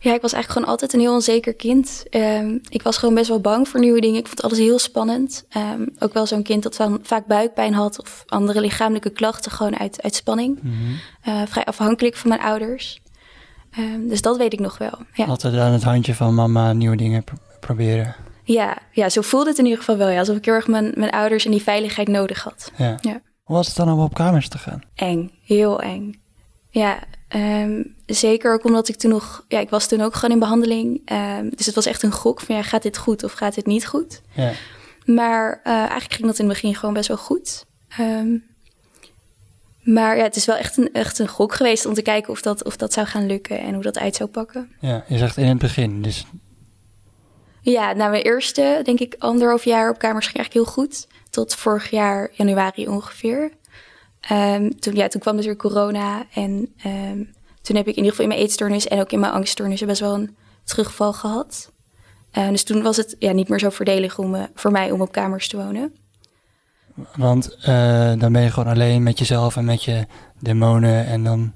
Ja, 0.00 0.14
ik 0.14 0.20
was 0.20 0.32
eigenlijk 0.32 0.52
gewoon 0.52 0.68
altijd 0.68 0.92
een 0.92 1.00
heel 1.00 1.14
onzeker 1.14 1.54
kind. 1.54 2.04
Ehm, 2.10 2.58
ik 2.68 2.82
was 2.82 2.96
gewoon 2.98 3.14
best 3.14 3.28
wel 3.28 3.40
bang 3.40 3.68
voor 3.68 3.80
nieuwe 3.80 4.00
dingen. 4.00 4.18
Ik 4.20 4.26
vond 4.26 4.42
alles 4.42 4.58
heel 4.58 4.78
spannend. 4.78 5.44
Ehm, 5.48 5.86
ook 5.98 6.12
wel 6.12 6.26
zo'n 6.26 6.42
kind 6.42 6.62
dat 6.62 6.76
van 6.76 6.98
vaak 7.02 7.26
buikpijn 7.26 7.74
had 7.74 8.00
of 8.00 8.22
andere 8.26 8.60
lichamelijke 8.60 9.10
klachten 9.10 9.50
gewoon 9.52 9.78
uit, 9.78 10.02
uit 10.02 10.14
spanning. 10.14 10.60
Eh, 11.22 11.42
vrij 11.46 11.64
afhankelijk 11.64 12.16
van 12.16 12.28
mijn 12.28 12.40
ouders. 12.40 13.00
Ehm, 13.70 14.08
dus 14.08 14.22
dat 14.22 14.36
weet 14.36 14.52
ik 14.52 14.60
nog 14.60 14.78
wel. 14.78 14.98
Ja. 15.14 15.24
Altijd 15.24 15.54
aan 15.56 15.72
het 15.72 15.82
handje 15.82 16.14
van 16.14 16.34
mama 16.34 16.72
nieuwe 16.72 16.96
dingen 16.96 17.24
pr- 17.24 17.34
proberen. 17.60 18.14
Ja, 18.44 18.78
ja, 18.92 19.08
zo 19.08 19.20
voelde 19.20 19.48
het 19.48 19.58
in 19.58 19.64
ieder 19.64 19.78
geval 19.78 19.96
wel. 19.96 20.08
Ja. 20.08 20.18
Alsof 20.18 20.36
ik 20.36 20.44
heel 20.44 20.54
erg 20.54 20.66
mijn, 20.68 20.92
mijn 20.94 21.10
ouders 21.10 21.44
en 21.44 21.50
die 21.50 21.62
veiligheid 21.62 22.08
nodig 22.08 22.42
had. 22.42 22.72
Ja. 22.76 22.98
Ja. 23.00 23.20
Hoe 23.42 23.56
was 23.56 23.66
het 23.66 23.76
dan 23.76 23.92
om 23.92 24.00
op 24.00 24.14
kamers 24.14 24.48
te 24.48 24.58
gaan? 24.58 24.80
Eng, 24.94 25.30
heel 25.44 25.80
eng. 25.80 26.20
Ja, 26.70 26.98
ehm, 27.28 27.82
zeker 28.06 28.52
ook 28.52 28.64
omdat 28.64 28.88
ik 28.88 28.96
toen 28.96 29.10
nog... 29.10 29.44
Ja, 29.48 29.58
ik 29.58 29.70
was 29.70 29.88
toen 29.88 30.00
ook 30.00 30.14
gewoon 30.14 30.30
in 30.30 30.38
behandeling. 30.38 31.02
Ehm, 31.04 31.48
dus 31.54 31.66
het 31.66 31.74
was 31.74 31.86
echt 31.86 32.02
een 32.02 32.12
gok 32.12 32.40
van 32.40 32.56
ja, 32.56 32.62
gaat 32.62 32.82
dit 32.82 32.98
goed 32.98 33.24
of 33.24 33.32
gaat 33.32 33.54
dit 33.54 33.66
niet 33.66 33.86
goed? 33.86 34.20
Ja. 34.32 34.52
Maar 35.04 35.60
eh, 35.64 35.72
eigenlijk 35.72 36.12
ging 36.12 36.26
dat 36.26 36.38
in 36.38 36.44
het 36.44 36.54
begin 36.54 36.74
gewoon 36.74 36.94
best 36.94 37.08
wel 37.08 37.16
goed. 37.16 37.64
Ehm, 37.88 38.36
maar 39.82 40.16
ja, 40.16 40.22
het 40.22 40.36
is 40.36 40.44
wel 40.44 40.56
echt 40.56 40.76
een, 40.76 40.92
echt 40.92 41.18
een 41.18 41.28
gok 41.28 41.54
geweest 41.54 41.86
om 41.86 41.94
te 41.94 42.02
kijken 42.02 42.32
of 42.32 42.42
dat, 42.42 42.64
of 42.64 42.76
dat 42.76 42.92
zou 42.92 43.06
gaan 43.06 43.26
lukken 43.26 43.60
en 43.60 43.74
hoe 43.74 43.82
dat 43.82 43.98
uit 43.98 44.16
zou 44.16 44.28
pakken. 44.28 44.70
ja, 44.80 45.04
je 45.08 45.18
zegt 45.18 45.36
in 45.36 45.46
het 45.46 45.58
begin. 45.58 46.02
Dus 46.02 46.26
Ja, 47.60 47.92
na 47.92 48.08
mijn 48.08 48.22
eerste, 48.22 48.80
denk 48.84 49.00
ik, 49.00 49.14
anderhalf 49.18 49.64
jaar 49.64 49.90
op 49.90 49.98
kamers 49.98 50.26
ging 50.26 50.36
eigenlijk 50.36 50.66
heel 50.66 50.74
goed. 50.74 51.06
Tot 51.30 51.54
vorig 51.54 51.90
jaar 51.90 52.30
januari 52.32 52.88
ongeveer. 52.88 53.50
Ehm, 54.28 54.70
toen, 54.70 54.94
ja, 54.94 55.08
toen 55.08 55.20
kwam 55.20 55.36
dus 55.36 55.44
weer 55.46 55.56
corona. 55.56 56.26
En 56.34 56.72
ehm, 56.82 57.24
toen 57.62 57.76
heb 57.76 57.86
ik 57.86 57.96
in 57.96 58.02
ieder 58.04 58.10
geval 58.10 58.24
in 58.24 58.28
mijn 58.28 58.40
eetstoornis 58.40 58.88
en 58.88 59.00
ook 59.00 59.12
in 59.12 59.20
mijn 59.20 59.32
angststoornissen 59.32 59.86
best 59.86 60.00
wel 60.00 60.14
een 60.14 60.36
terugval 60.64 61.12
gehad. 61.12 61.72
Eh, 62.30 62.48
dus 62.48 62.64
toen 62.64 62.82
was 62.82 62.96
het 62.96 63.16
ja, 63.18 63.32
niet 63.32 63.48
meer 63.48 63.58
zo 63.58 63.70
voordelig 63.70 64.18
om, 64.18 64.34
eh, 64.34 64.42
voor 64.54 64.70
mij 64.70 64.90
om 64.90 65.00
op 65.00 65.12
kamers 65.12 65.48
te 65.48 65.56
wonen. 65.56 65.94
Want 67.16 67.56
eh, 67.62 68.12
dan 68.18 68.32
ben 68.32 68.42
je 68.42 68.50
gewoon 68.50 68.72
alleen 68.72 69.02
met 69.02 69.18
jezelf 69.18 69.56
en 69.56 69.64
met 69.64 69.82
je 69.84 70.06
demonen. 70.40 71.06
En 71.06 71.24
dan. 71.24 71.52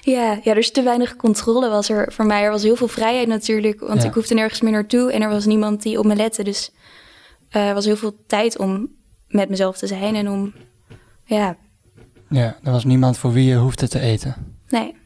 Ja, 0.00 0.38
ja, 0.42 0.50
er 0.50 0.56
is 0.56 0.72
te 0.72 0.82
weinig 0.82 1.16
controle 1.16 1.68
was 1.68 1.88
er 1.88 2.12
voor 2.12 2.26
mij. 2.26 2.42
Er 2.42 2.50
was 2.50 2.62
heel 2.62 2.76
veel 2.76 2.88
vrijheid 2.88 3.28
natuurlijk, 3.28 3.80
want 3.80 4.02
Ja. 4.02 4.08
ik 4.08 4.14
hoefde 4.14 4.34
nergens 4.34 4.60
meer 4.60 4.72
naartoe 4.72 5.12
en 5.12 5.22
er 5.22 5.28
was 5.28 5.44
niemand 5.44 5.82
die 5.82 5.98
op 5.98 6.04
me 6.04 6.14
lette. 6.16 6.44
Dus 6.44 6.70
eh, 7.48 7.68
er 7.68 7.74
was 7.74 7.84
heel 7.84 7.96
veel 7.96 8.16
tijd 8.26 8.58
om 8.58 8.88
met 9.28 9.48
mezelf 9.48 9.78
te 9.78 9.86
zijn 9.86 10.14
en 10.14 10.30
om, 10.30 10.54
ja, 11.24 11.56
Ja, 12.28 12.56
er 12.62 12.72
was 12.72 12.84
niemand 12.84 13.18
voor 13.18 13.32
wie 13.32 13.44
je 13.48 13.56
hoefde 13.56 13.88
te 13.88 14.00
eten. 14.00 14.56
nee, 14.68 14.96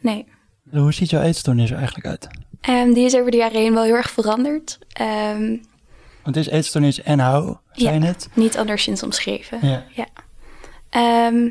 nee. 0.00 0.26
Hoe 0.70 0.92
ziet 0.92 1.10
jouw 1.10 1.22
eetstoornis 1.22 1.70
er 1.70 1.76
eigenlijk 1.76 2.06
uit? 2.06 2.28
Ehm, 2.60 2.92
die 2.92 3.04
is 3.04 3.14
over 3.16 3.30
de 3.30 3.36
jaren 3.36 3.60
heen 3.60 3.72
wel 3.74 3.82
heel 3.82 3.94
erg 3.94 4.10
veranderd. 4.10 4.78
Ehm, 4.92 5.48
Want 6.22 6.36
het 6.36 6.46
is 6.46 6.48
eetstoornis 6.48 7.02
en 7.02 7.18
hou, 7.18 7.56
zijn 7.72 8.00
Ja. 8.02 8.06
het? 8.08 8.28
niet 8.34 8.56
anderszins 8.56 9.02
omschreven. 9.02 9.58
Ja. 9.68 9.84
Ja, 9.94 10.06
Ehm, 10.90 11.48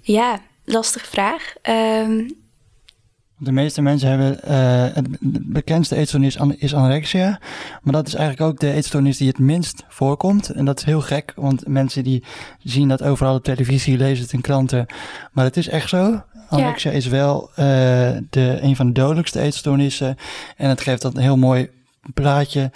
ja 0.00 0.40
lastige 0.64 1.06
vraag. 1.06 1.54
Ehm, 1.62 2.28
De 3.44 3.52
meeste 3.52 3.82
mensen 3.82 4.08
hebben 4.08 4.42
eh, 4.42 4.94
het 4.94 5.06
bekendste 5.52 5.96
eetstoornis 5.96 6.36
is 6.56 6.74
anorexia. 6.74 7.40
Maar 7.82 7.92
dat 7.92 8.06
is 8.06 8.14
eigenlijk 8.14 8.50
ook 8.50 8.60
de 8.60 8.72
eetstoornis 8.72 9.16
die 9.16 9.28
het 9.28 9.38
minst 9.38 9.84
voorkomt. 9.88 10.50
En 10.50 10.64
dat 10.64 10.78
is 10.78 10.84
heel 10.84 11.00
gek, 11.00 11.32
want 11.36 11.66
mensen 11.66 12.04
die 12.04 12.24
zien 12.62 12.88
dat 12.88 13.02
overal 13.02 13.34
op 13.34 13.44
televisie, 13.44 13.96
lezen 13.96 14.24
het 14.24 14.32
in 14.32 14.40
kranten. 14.40 14.86
Maar 15.32 15.44
het 15.44 15.56
is 15.56 15.68
echt 15.68 15.88
zo. 15.88 16.22
Anorexia 16.48 16.90
is 16.90 17.06
wel 17.06 17.48
uh, 17.50 17.56
de, 18.30 18.58
een 18.60 18.76
van 18.76 18.86
de 18.86 18.92
dodelijkste 18.92 19.40
eetstoornissen. 19.40 20.16
En 20.56 20.68
het 20.68 20.80
geeft 20.80 21.02
dat 21.02 21.16
een 21.16 21.22
heel 21.22 21.36
mooi 21.36 21.70
plaatje, 22.14 22.70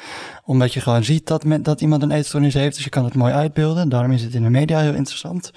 omdat 0.45 0.75
je 0.75 0.81
gewoon 0.81 1.05
ziet 1.05 1.27
dat, 1.27 1.45
men, 1.45 1.63
dat 1.63 1.81
iemand 1.81 2.03
een 2.03 2.11
eetstoornis 2.11 2.55
heeft. 2.55 2.75
Dus 2.75 2.85
je 2.85 2.91
kan 2.91 3.05
het 3.05 3.15
mooi 3.15 3.33
uitbeelden. 3.33 3.89
Daarom 3.89 4.13
is 4.13 4.23
het 4.23 4.35
in 4.35 4.43
de 4.43 4.51
media 4.51 4.81
heel 4.81 4.95
interessant. 4.95 5.53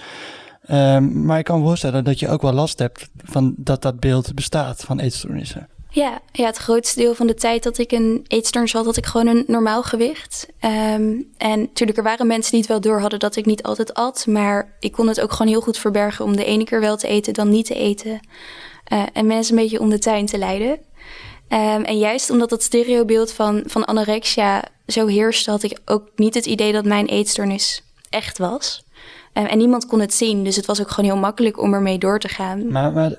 Um, 0.71 1.25
maar 1.25 1.39
ik 1.39 1.45
kan 1.45 1.59
me 1.59 1.65
voorstellen 1.65 2.03
dat 2.03 2.19
je 2.19 2.29
ook 2.29 2.41
wel 2.41 2.53
last 2.53 2.79
hebt 2.79 3.09
van 3.23 3.53
dat 3.57 3.81
dat 3.81 3.99
beeld 3.99 4.35
bestaat 4.35 4.81
van 4.81 4.99
eetstoornissen. 4.99 5.69
Ja, 5.91 6.21
ja, 6.31 6.45
het 6.45 6.57
grootste 6.57 6.99
deel 6.99 7.15
van 7.15 7.27
de 7.27 7.33
tijd 7.33 7.63
dat 7.63 7.77
ik 7.77 7.91
een 7.91 8.25
eetstoornis 8.27 8.73
had, 8.73 8.85
had 8.85 8.97
ik 8.97 9.05
gewoon 9.05 9.27
een 9.27 9.43
normaal 9.47 9.83
gewicht. 9.83 10.47
Um, 10.61 11.27
en 11.37 11.59
natuurlijk, 11.59 11.97
er 11.97 12.03
waren 12.03 12.27
mensen 12.27 12.51
die 12.51 12.59
het 12.59 12.69
wel 12.69 12.81
door 12.81 12.99
hadden 13.01 13.19
dat 13.19 13.35
ik 13.35 13.45
niet 13.45 13.63
altijd 13.63 13.93
at. 13.93 14.25
Maar 14.27 14.75
ik 14.79 14.91
kon 14.91 15.07
het 15.07 15.21
ook 15.21 15.31
gewoon 15.31 15.51
heel 15.51 15.61
goed 15.61 15.77
verbergen 15.77 16.25
om 16.25 16.35
de 16.35 16.45
ene 16.45 16.63
keer 16.63 16.79
wel 16.79 16.97
te 16.97 17.07
eten, 17.07 17.33
dan 17.33 17.49
niet 17.49 17.65
te 17.65 17.75
eten. 17.75 18.19
Uh, 18.93 19.03
en 19.13 19.25
mensen 19.25 19.55
een 19.57 19.61
beetje 19.61 19.79
om 19.79 19.89
de 19.89 19.99
tuin 19.99 20.25
te 20.25 20.37
leiden. 20.37 20.69
Um, 20.69 21.83
en 21.83 21.97
juist 21.97 22.29
omdat 22.29 22.49
dat 22.49 22.63
stereobeeld 22.63 23.31
van, 23.31 23.63
van 23.65 23.85
anorexia 23.85 24.63
zo 24.87 25.07
heerste, 25.07 25.51
had 25.51 25.63
ik 25.63 25.79
ook 25.85 26.09
niet 26.15 26.33
het 26.33 26.45
idee 26.45 26.71
dat 26.71 26.85
mijn 26.85 27.05
eetstoornis 27.05 27.83
echt 28.09 28.37
was. 28.37 28.83
Um, 29.33 29.45
en 29.45 29.57
niemand 29.57 29.85
kon 29.85 29.99
het 29.99 30.13
zien, 30.13 30.43
dus 30.43 30.55
het 30.55 30.65
was 30.65 30.81
ook 30.81 30.89
gewoon 30.89 31.09
heel 31.09 31.19
makkelijk 31.19 31.61
om 31.61 31.73
ermee 31.73 31.97
door 31.97 32.19
te 32.19 32.27
gaan. 32.27 32.71
Maar, 32.71 32.93
maar 32.93 33.11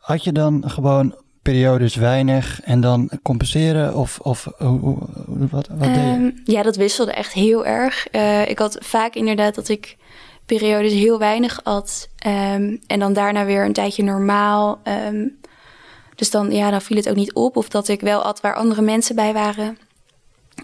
had 0.00 0.24
je 0.24 0.32
dan 0.32 0.62
gewoon 0.66 1.14
periodes 1.42 1.94
weinig 1.94 2.60
en 2.60 2.80
dan 2.80 3.10
compenseren? 3.22 3.94
Of, 3.94 4.18
of 4.18 4.48
hoe, 4.58 4.98
wat, 5.26 5.68
wat 5.68 5.78
deed 5.78 5.94
je? 5.94 6.00
Ehm, 6.00 6.30
ja, 6.44 6.62
dat 6.62 6.76
wisselde 6.76 7.12
echt 7.12 7.32
heel 7.32 7.66
erg. 7.66 8.06
Uh, 8.12 8.48
ik 8.48 8.58
had 8.58 8.76
vaak 8.80 9.14
inderdaad 9.14 9.54
dat 9.54 9.68
ik 9.68 9.96
periodes 10.46 10.92
heel 10.92 11.18
weinig. 11.18 11.60
Um, 11.66 12.80
en 12.86 12.98
dan 12.98 13.12
daarna 13.12 13.44
weer 13.44 13.64
een 13.64 13.72
tijdje 13.72 14.02
normaal. 14.02 14.80
Um, 15.08 15.38
dus 16.14 16.30
dan, 16.30 16.52
ja, 16.52 16.70
dan 16.70 16.82
viel 16.82 16.96
het 16.96 17.08
ook 17.08 17.16
niet 17.16 17.32
op. 17.32 17.56
Of 17.56 17.68
dat 17.68 17.88
ik 17.88 18.00
wel 18.00 18.22
at 18.22 18.40
waar 18.40 18.54
andere 18.54 18.82
mensen 18.82 19.14
bij 19.14 19.32
waren. 19.32 19.78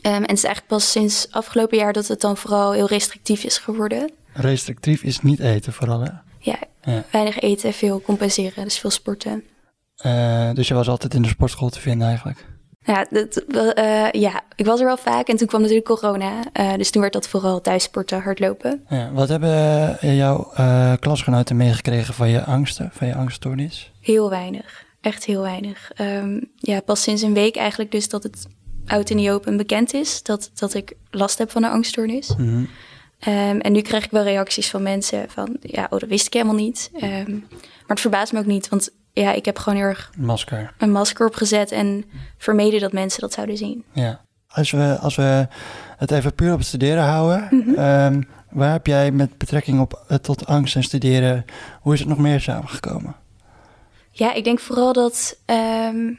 en 0.02 0.22
het 0.22 0.32
is 0.32 0.44
eigenlijk 0.44 0.66
pas 0.66 0.90
sinds 0.90 1.26
afgelopen 1.30 1.78
jaar 1.78 1.92
dat 1.92 2.06
het 2.06 2.20
dan 2.20 2.36
vooral 2.36 2.72
heel 2.72 2.86
restrictief 2.86 3.44
is 3.44 3.58
geworden. 3.58 4.10
Restrictief 4.36 5.02
is 5.02 5.20
niet 5.20 5.40
eten 5.40 5.72
vooral, 5.72 6.00
hè? 6.00 6.10
Ja, 6.38 6.58
ja. 6.82 7.04
weinig 7.10 7.38
eten, 7.38 7.72
veel 7.72 8.00
compenseren, 8.00 8.64
dus 8.64 8.78
veel 8.78 8.90
sporten. 8.90 9.44
Uh, 10.06 10.52
dus 10.52 10.68
je 10.68 10.74
was 10.74 10.88
altijd 10.88 11.14
in 11.14 11.22
de 11.22 11.28
sportschool 11.28 11.68
te 11.68 11.80
vinden 11.80 12.08
eigenlijk? 12.08 12.46
Ja, 12.80 13.06
dat, 13.10 13.44
uh, 13.48 14.10
ja, 14.10 14.42
ik 14.54 14.66
was 14.66 14.80
er 14.80 14.86
wel 14.86 14.96
vaak 14.96 15.28
en 15.28 15.36
toen 15.36 15.46
kwam 15.46 15.60
natuurlijk 15.60 15.86
corona. 15.86 16.42
Uh, 16.60 16.74
dus 16.74 16.90
toen 16.90 17.00
werd 17.00 17.12
dat 17.12 17.28
vooral 17.28 17.60
thuis 17.60 17.82
sporten, 17.82 18.22
hardlopen. 18.22 18.84
Ja, 18.88 19.12
wat 19.12 19.28
hebben 19.28 20.16
jouw 20.16 20.52
klasgenoten 21.00 21.56
meegekregen 21.56 22.14
van 22.14 22.28
je 22.28 22.44
angsten, 22.44 22.90
van 22.92 23.06
je 23.06 23.14
angststoornis? 23.14 23.92
Heel 24.00 24.30
weinig, 24.30 24.84
echt 25.00 25.24
heel 25.24 25.42
weinig. 25.42 25.90
Um, 26.00 26.50
ja, 26.56 26.80
pas 26.80 27.02
sinds 27.02 27.22
een 27.22 27.34
week 27.34 27.56
eigenlijk 27.56 27.90
dus 27.90 28.08
dat 28.08 28.22
het 28.22 28.46
oud 28.86 29.10
in 29.10 29.16
de 29.16 29.32
open 29.32 29.56
bekend 29.56 29.94
is 29.94 30.22
dat, 30.22 30.50
dat 30.54 30.74
ik 30.74 30.92
last 31.10 31.38
heb 31.38 31.50
van 31.50 31.64
een 31.64 31.70
angststoornis. 31.70 32.36
Mm 32.36 32.46
-hmm. 32.46 32.68
Um, 33.26 33.60
en 33.60 33.72
nu 33.72 33.80
krijg 33.80 34.04
ik 34.04 34.10
wel 34.10 34.22
reacties 34.22 34.70
van 34.70 34.82
mensen 34.82 35.30
van, 35.30 35.56
ja, 35.60 35.86
oh, 35.90 35.98
dat 35.98 36.08
wist 36.08 36.26
ik 36.26 36.32
helemaal 36.32 36.54
niet. 36.54 36.90
Um, 36.94 37.46
maar 37.50 37.96
het 37.96 38.00
verbaast 38.00 38.32
me 38.32 38.38
ook 38.38 38.46
niet, 38.46 38.68
want 38.68 38.90
ja, 39.12 39.32
ik 39.32 39.44
heb 39.44 39.58
gewoon 39.58 39.78
heel 39.78 39.88
erg 39.88 40.10
masker. 40.16 40.72
een 40.78 40.92
masker 40.92 41.26
opgezet 41.26 41.72
en 41.72 42.04
vermeden 42.38 42.80
dat 42.80 42.92
mensen 42.92 43.20
dat 43.20 43.32
zouden 43.32 43.56
zien. 43.56 43.84
Ja, 43.92 44.20
als 44.48 44.70
we, 44.70 44.98
als 45.00 45.16
we 45.16 45.48
het 45.96 46.10
even 46.10 46.34
puur 46.34 46.52
op 46.52 46.58
het 46.58 46.66
studeren 46.66 47.04
houden, 47.04 47.48
mm 47.50 47.74
-hmm. 47.74 48.26
waar 48.50 48.72
heb 48.72 48.86
jij 48.86 49.10
met 49.10 49.38
betrekking 49.38 49.80
op 49.80 50.04
uh, 50.10 50.16
tot 50.16 50.46
angst 50.46 50.76
en 50.76 50.82
studeren, 50.82 51.44
hoe 51.80 51.94
is 51.94 52.00
het 52.00 52.08
nog 52.08 52.18
meer 52.18 52.40
samengekomen? 52.40 53.16
Ja, 54.10 54.32
ik 54.32 54.44
denk 54.44 54.60
vooral 54.60 54.92
dat 54.92 55.38
um, 55.46 56.18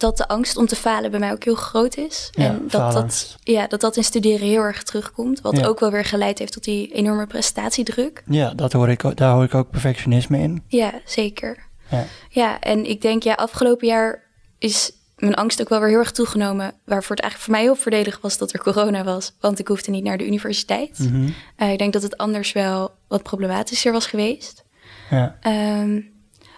dat 0.00 0.16
de 0.16 0.28
angst 0.28 0.56
om 0.56 0.66
te 0.66 0.76
falen 0.76 1.10
bij 1.10 1.20
mij 1.20 1.32
ook 1.32 1.44
heel 1.44 1.54
groot 1.54 1.96
is. 1.96 2.30
Ja, 2.32 2.46
en 2.46 2.64
dat 2.68 2.92
dat, 2.92 3.36
ja, 3.42 3.66
dat 3.66 3.80
dat 3.80 3.96
in 3.96 4.04
studeren 4.04 4.48
heel 4.48 4.62
erg 4.62 4.82
terugkomt. 4.82 5.40
Wat 5.40 5.56
ja. 5.56 5.66
ook 5.66 5.80
wel 5.80 5.90
weer 5.90 6.04
geleid 6.04 6.38
heeft 6.38 6.52
tot 6.52 6.64
die 6.64 6.92
enorme 6.92 7.26
prestatiedruk. 7.26 8.22
Ja, 8.26 8.54
dat 8.54 8.72
hoor 8.72 8.88
ik, 8.88 9.16
daar 9.16 9.32
hoor 9.32 9.44
ik 9.44 9.54
ook 9.54 9.70
perfectionisme 9.70 10.38
in. 10.38 10.62
Ja, 10.66 10.92
zeker. 11.04 11.66
Ja. 11.90 12.04
ja, 12.28 12.60
en 12.60 12.88
ik 12.88 13.02
denk, 13.02 13.22
ja, 13.22 13.32
afgelopen 13.34 13.86
jaar 13.86 14.22
is 14.58 14.92
mijn 15.16 15.34
angst 15.34 15.60
ook 15.60 15.68
wel 15.68 15.80
weer 15.80 15.88
heel 15.88 15.98
erg 15.98 16.12
toegenomen. 16.12 16.72
Waarvoor 16.84 17.16
het 17.16 17.24
eigenlijk 17.24 17.38
voor 17.38 17.52
mij 17.52 17.62
heel 17.62 17.82
voordelig 17.82 18.18
was 18.20 18.38
dat 18.38 18.52
er 18.52 18.62
corona 18.62 19.04
was. 19.04 19.32
Want 19.40 19.58
ik 19.58 19.68
hoefde 19.68 19.90
niet 19.90 20.04
naar 20.04 20.18
de 20.18 20.26
universiteit. 20.26 20.98
Mm 20.98 21.06
-hmm. 21.06 21.34
uh, 21.58 21.72
ik 21.72 21.78
denk 21.78 21.92
dat 21.92 22.02
het 22.02 22.16
anders 22.16 22.52
wel 22.52 22.94
wat 23.08 23.22
problematischer 23.22 23.92
was 23.92 24.06
geweest. 24.06 24.64
Ja. 25.10 25.38
Um, 25.80 26.12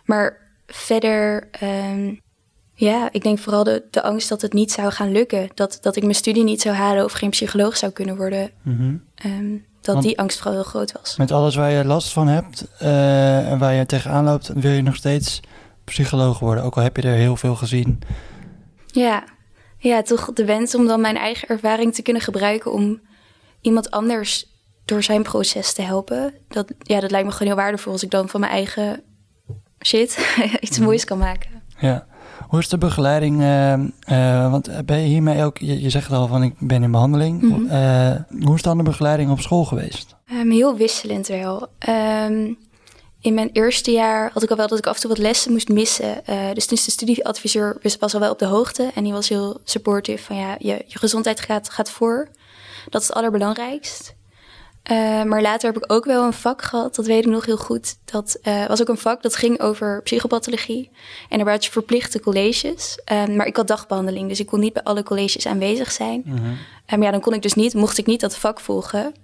maar 0.05 0.39
verder... 0.67 1.49
Um, 1.63 2.25
ja, 2.79 3.09
ik 3.13 3.23
denk 3.23 3.39
vooral 3.39 3.65
de, 3.65 3.85
de 3.91 4.03
angst 4.03 4.29
dat 4.29 4.43
het 4.43 4.53
niet 4.53 4.73
zou 4.73 4.91
gaan 4.91 5.13
lukken. 5.13 5.49
Dat, 5.55 5.79
dat 5.81 5.97
ik 5.97 6.03
mijn 6.03 6.15
studie 6.15 6.45
niet 6.45 6.61
zou 6.61 6.75
halen 6.75 7.05
of 7.05 7.13
geen 7.13 7.31
psycholoog 7.31 7.77
zou 7.77 7.93
kunnen 7.93 8.17
worden. 8.17 8.51
Mm 8.63 8.77
-hmm. 8.77 9.03
um, 9.33 9.65
dat 9.81 9.95
Want 9.95 10.07
die 10.07 10.19
angst 10.19 10.39
vooral 10.39 10.55
heel 10.55 10.71
groot 10.71 10.93
was. 10.93 11.17
Met 11.17 11.31
alles 11.31 11.55
waar 11.55 11.71
je 11.71 11.85
last 11.85 12.13
van 12.13 12.29
hebt 12.29 12.67
uh, 12.83 13.51
en 13.51 13.59
waar 13.59 13.75
je 13.75 13.87
tegenaan 13.87 14.25
loopt, 14.25 14.51
wil 14.55 14.71
je 14.71 14.83
nog 14.83 14.97
steeds 14.97 15.41
psycholoog 15.85 16.39
worden. 16.39 16.65
Ook 16.65 16.77
al 16.77 16.83
heb 16.83 16.97
je 16.97 17.03
er 17.03 17.15
heel 17.15 17.37
veel 17.37 17.55
gezien. 17.55 17.99
Ja, 18.87 19.25
ja 19.79 20.03
toch 20.03 20.33
de 20.33 20.45
wens 20.45 20.75
om 20.75 20.87
dan 20.87 21.01
mijn 21.01 21.17
eigen 21.17 21.49
ervaring 21.49 21.95
te 21.95 22.03
kunnen 22.03 22.23
gebruiken 22.23 22.73
om 22.73 23.01
iemand 23.61 23.91
anders 23.91 24.47
door 24.85 25.03
zijn 25.03 25.23
proces 25.23 25.73
te 25.73 25.83
helpen. 25.83 26.35
Dat, 26.49 26.73
ja, 26.79 27.01
dat 27.01 27.11
lijkt 27.11 27.27
me 27.27 27.33
gewoon 27.33 27.49
heel 27.49 27.63
waardevol 27.63 27.93
als 27.93 28.03
ik 28.03 28.11
dan 28.11 28.29
van 28.29 28.41
mijn 28.41 28.53
eigen 28.53 29.03
shit 29.85 30.37
iets 30.61 30.79
moois 30.79 31.05
kan 31.05 31.19
maken. 31.19 31.63
Ja. 31.79 32.07
Hoe 32.49 32.59
is 32.59 32.69
de 32.69 32.79
begeleiding? 32.79 33.41
Uh, 33.41 33.73
uh, 33.73 34.51
want 34.51 34.87
ben 34.87 34.99
je 34.99 35.07
hiermee 35.07 35.45
ook, 35.45 35.59
je, 35.59 35.81
je, 35.81 35.91
zegt 35.91 36.13
al 36.13 36.27
van 36.27 36.43
ik 36.43 36.55
ben 36.59 36.83
in 36.83 36.91
behandeling. 36.91 37.43
Mm 37.43 37.53
-hmm. 37.53 37.67
uh, 37.67 38.45
hoe 38.45 38.55
is 38.55 38.63
dan 38.63 38.77
de 38.77 38.83
begeleiding 38.83 39.31
op 39.31 39.41
school 39.41 39.65
geweest? 39.65 40.17
Um, 40.33 40.51
heel 40.51 40.77
wisselend 40.77 41.27
wel. 41.27 41.69
Um, 41.89 42.59
in 43.21 43.35
mijn 43.35 43.51
eerste 43.53 43.91
jaar 43.91 44.31
had 44.33 44.43
ik 44.43 44.51
al 44.51 44.57
wel 44.57 44.69
dat 44.69 44.79
ik 44.79 44.87
af 44.87 44.95
en 44.95 45.01
toe 45.01 45.11
wat 45.11 45.19
lessen 45.19 45.53
moest 45.53 45.69
missen. 45.69 46.23
Dus 46.55 46.67
toen 46.67 46.79
de 46.85 46.91
studieadviseur 46.91 47.79
was 48.01 48.15
al 48.15 48.21
wel 48.21 48.31
op 48.31 48.39
de 48.39 48.45
hoogte. 48.45 48.91
En 48.95 49.05
die 49.05 49.13
was 49.13 49.29
heel 49.29 49.61
supportive 49.65 50.25
van 50.25 50.37
ja, 50.37 50.57
je, 50.59 50.85
je 50.87 50.99
gezondheid 50.99 51.41
gaat, 51.41 51.71
gaat 51.71 51.91
voor. 51.91 52.29
Dat 52.89 53.01
is 53.01 53.07
het 53.07 53.17
allerbelangrijkst. 53.17 54.16
Uh, 54.91 55.23
maar 55.23 55.43
later 55.43 55.73
heb 55.73 55.83
ik 55.83 55.93
ook 55.93 56.05
wel 56.05 56.25
een 56.25 56.33
vak 56.33 56.63
gehad, 56.63 56.95
dat 56.95 57.07
weet 57.07 57.25
ik 57.25 57.31
nog 57.31 57.47
heel 57.47 57.57
goed. 57.57 57.97
Dat 58.05 58.39
uh, 58.43 58.67
was 58.67 58.81
ook 58.81 58.89
een 58.89 58.99
vak 58.99 59.23
dat 59.23 59.37
ging 59.37 59.61
over 59.61 60.03
psychopathologie. 60.03 60.91
En 61.29 61.39
er 61.39 61.45
waren 61.45 61.63
verplichte 61.63 62.21
colleges. 62.21 62.99
Um, 63.13 63.37
maar 63.37 63.47
ik 63.47 63.57
had 63.57 63.69
dagbehandeling, 63.69 64.29
dus 64.29 64.41
ik 64.41 64.47
kon 64.47 64.61
niet 64.61 64.73
bij 64.73 64.83
alle 64.83 65.03
colleges 65.03 65.47
aanwezig 65.47 65.93
zijn. 65.93 66.23
Mm 66.25 66.37
-hmm. 66.37 66.57
um, 66.93 67.03
ja, 67.03 67.11
dan 67.11 67.21
kon 67.21 67.33
ik 67.33 67.43
dus 67.43 67.55
niet, 67.55 67.75
mocht 67.75 67.99
ik 67.99 68.07
niet 68.07 68.21
dat 68.21 68.37
vak 68.37 68.61
volgen. 68.61 69.15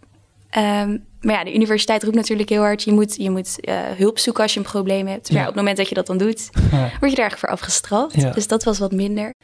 Um, 0.59 1.05
maar 1.21 1.35
ja, 1.35 1.45
de 1.45 1.55
universiteit 1.55 2.03
roept 2.03 2.17
natuurlijk 2.17 2.49
heel 2.49 2.63
hard: 2.63 2.83
je 2.83 2.93
moet, 2.93 3.17
je 3.17 3.31
moet 3.31 3.57
uh, 3.61 3.81
hulp 3.97 4.19
zoeken 4.19 4.43
als 4.43 4.53
je 4.53 4.59
een 4.59 4.67
probleem 4.67 5.07
hebt. 5.07 5.29
Maar 5.29 5.41
ja. 5.41 5.49
op 5.49 5.55
het 5.55 5.57
moment 5.57 5.77
dat 5.77 5.89
je 5.89 5.95
dat 5.95 6.07
dan 6.07 6.19
doet, 6.19 6.51
ja. 6.73 6.79
word 6.79 6.91
je 6.91 6.97
er 6.99 7.01
eigenlijk 7.01 7.39
voor 7.39 7.49
afgestraft. 7.49 8.15
Ja. 8.15 8.31
Dus 8.31 8.47
dat 8.47 8.65
was 8.65 8.79
wat 8.79 8.93
minder. 8.93 9.35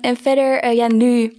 en 0.00 0.16
verder, 0.22 0.74
ja, 0.74 0.86
nu 0.86 1.36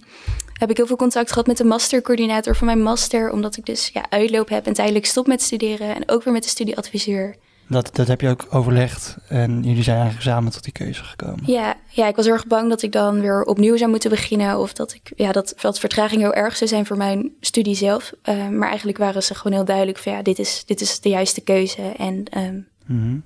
heb 0.58 0.70
ik 0.70 0.76
heel 0.76 0.86
veel 0.86 0.96
contact 0.96 1.28
gehad 1.28 1.46
met 1.46 1.56
de 1.56 1.64
mastercoördinator 1.64 2.56
van 2.56 2.66
mijn 2.66 2.82
master. 2.82 3.30
Omdat 3.30 3.56
ik 3.56 3.66
dus 3.66 3.90
ja, 3.92 4.04
uitloop 4.08 4.48
heb 4.48 4.66
en 4.66 4.72
tijdelijk 4.72 5.06
stop 5.06 5.26
met 5.26 5.42
studeren. 5.42 5.94
En 5.94 6.08
ook 6.08 6.22
weer 6.22 6.32
met 6.32 6.42
de 6.42 6.48
studieadviseur. 6.48 7.36
Dat, 7.68 7.90
dat 7.92 8.06
heb 8.06 8.20
je 8.20 8.28
ook 8.28 8.46
overlegd 8.50 9.16
en 9.28 9.62
jullie 9.62 9.82
zijn 9.82 9.96
eigenlijk 9.96 10.26
samen 10.26 10.52
tot 10.52 10.64
die 10.64 10.72
keuze 10.72 11.04
gekomen. 11.04 11.42
Ja, 11.46 11.76
ja, 11.88 12.08
ik 12.08 12.16
was 12.16 12.26
erg 12.26 12.46
bang 12.46 12.68
dat 12.68 12.82
ik 12.82 12.92
dan 12.92 13.20
weer 13.20 13.42
opnieuw 13.42 13.76
zou 13.76 13.90
moeten 13.90 14.10
beginnen. 14.10 14.58
Of 14.58 14.72
dat, 14.72 14.94
ik, 14.94 15.12
ja, 15.16 15.32
dat, 15.32 15.54
dat 15.60 15.78
vertraging 15.78 16.20
heel 16.20 16.34
erg 16.34 16.56
zou 16.56 16.70
zijn 16.70 16.86
voor 16.86 16.96
mijn 16.96 17.32
studie 17.40 17.74
zelf. 17.74 18.12
Uh, 18.24 18.48
maar 18.48 18.68
eigenlijk 18.68 18.98
waren 18.98 19.22
ze 19.22 19.34
gewoon 19.34 19.56
heel 19.56 19.64
duidelijk 19.64 19.98
van 19.98 20.12
ja, 20.12 20.22
dit 20.22 20.38
is, 20.38 20.62
dit 20.66 20.80
is 20.80 21.00
de 21.00 21.08
juiste 21.08 21.40
keuze. 21.40 21.82
En 21.82 22.24
um, 22.38 22.68
mm 22.86 23.00
-hmm 23.00 23.22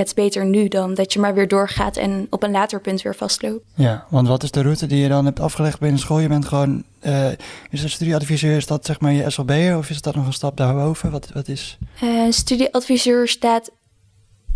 ja, 0.00 0.06
het 0.06 0.18
is 0.18 0.24
beter 0.24 0.46
nu 0.46 0.68
dan 0.68 0.94
dat 0.94 1.12
je 1.12 1.20
maar 1.20 1.34
weer 1.34 1.48
doorgaat 1.48 1.96
en 1.96 2.26
op 2.30 2.42
een 2.42 2.50
later 2.50 2.80
punt 2.80 3.02
weer 3.02 3.14
vastloopt. 3.14 3.64
Ja, 3.74 4.06
want 4.08 4.28
wat 4.28 4.42
is 4.42 4.50
de 4.50 4.62
route 4.62 4.86
die 4.86 5.02
je 5.02 5.08
dan 5.08 5.24
hebt 5.24 5.40
afgelegd 5.40 5.80
binnen 5.80 6.00
school? 6.00 6.18
Je 6.18 6.28
bent 6.28 6.44
gewoon, 6.44 6.84
uh, 7.02 7.30
is 7.70 7.82
een 7.82 7.90
studieadviseur, 7.90 8.56
is 8.56 8.66
dat 8.66 8.86
zeg 8.86 9.00
maar 9.00 9.12
je 9.12 9.30
SLB'er 9.30 9.76
of 9.76 9.90
is 9.90 10.02
dat 10.02 10.14
nog 10.14 10.26
een 10.26 10.32
stap 10.32 10.56
daarboven? 10.56 11.10
Wat, 11.10 11.30
wat 11.32 11.48
is? 11.48 11.78
Uh, 12.02 12.30
studieadviseur 12.30 13.28
staat 13.28 13.70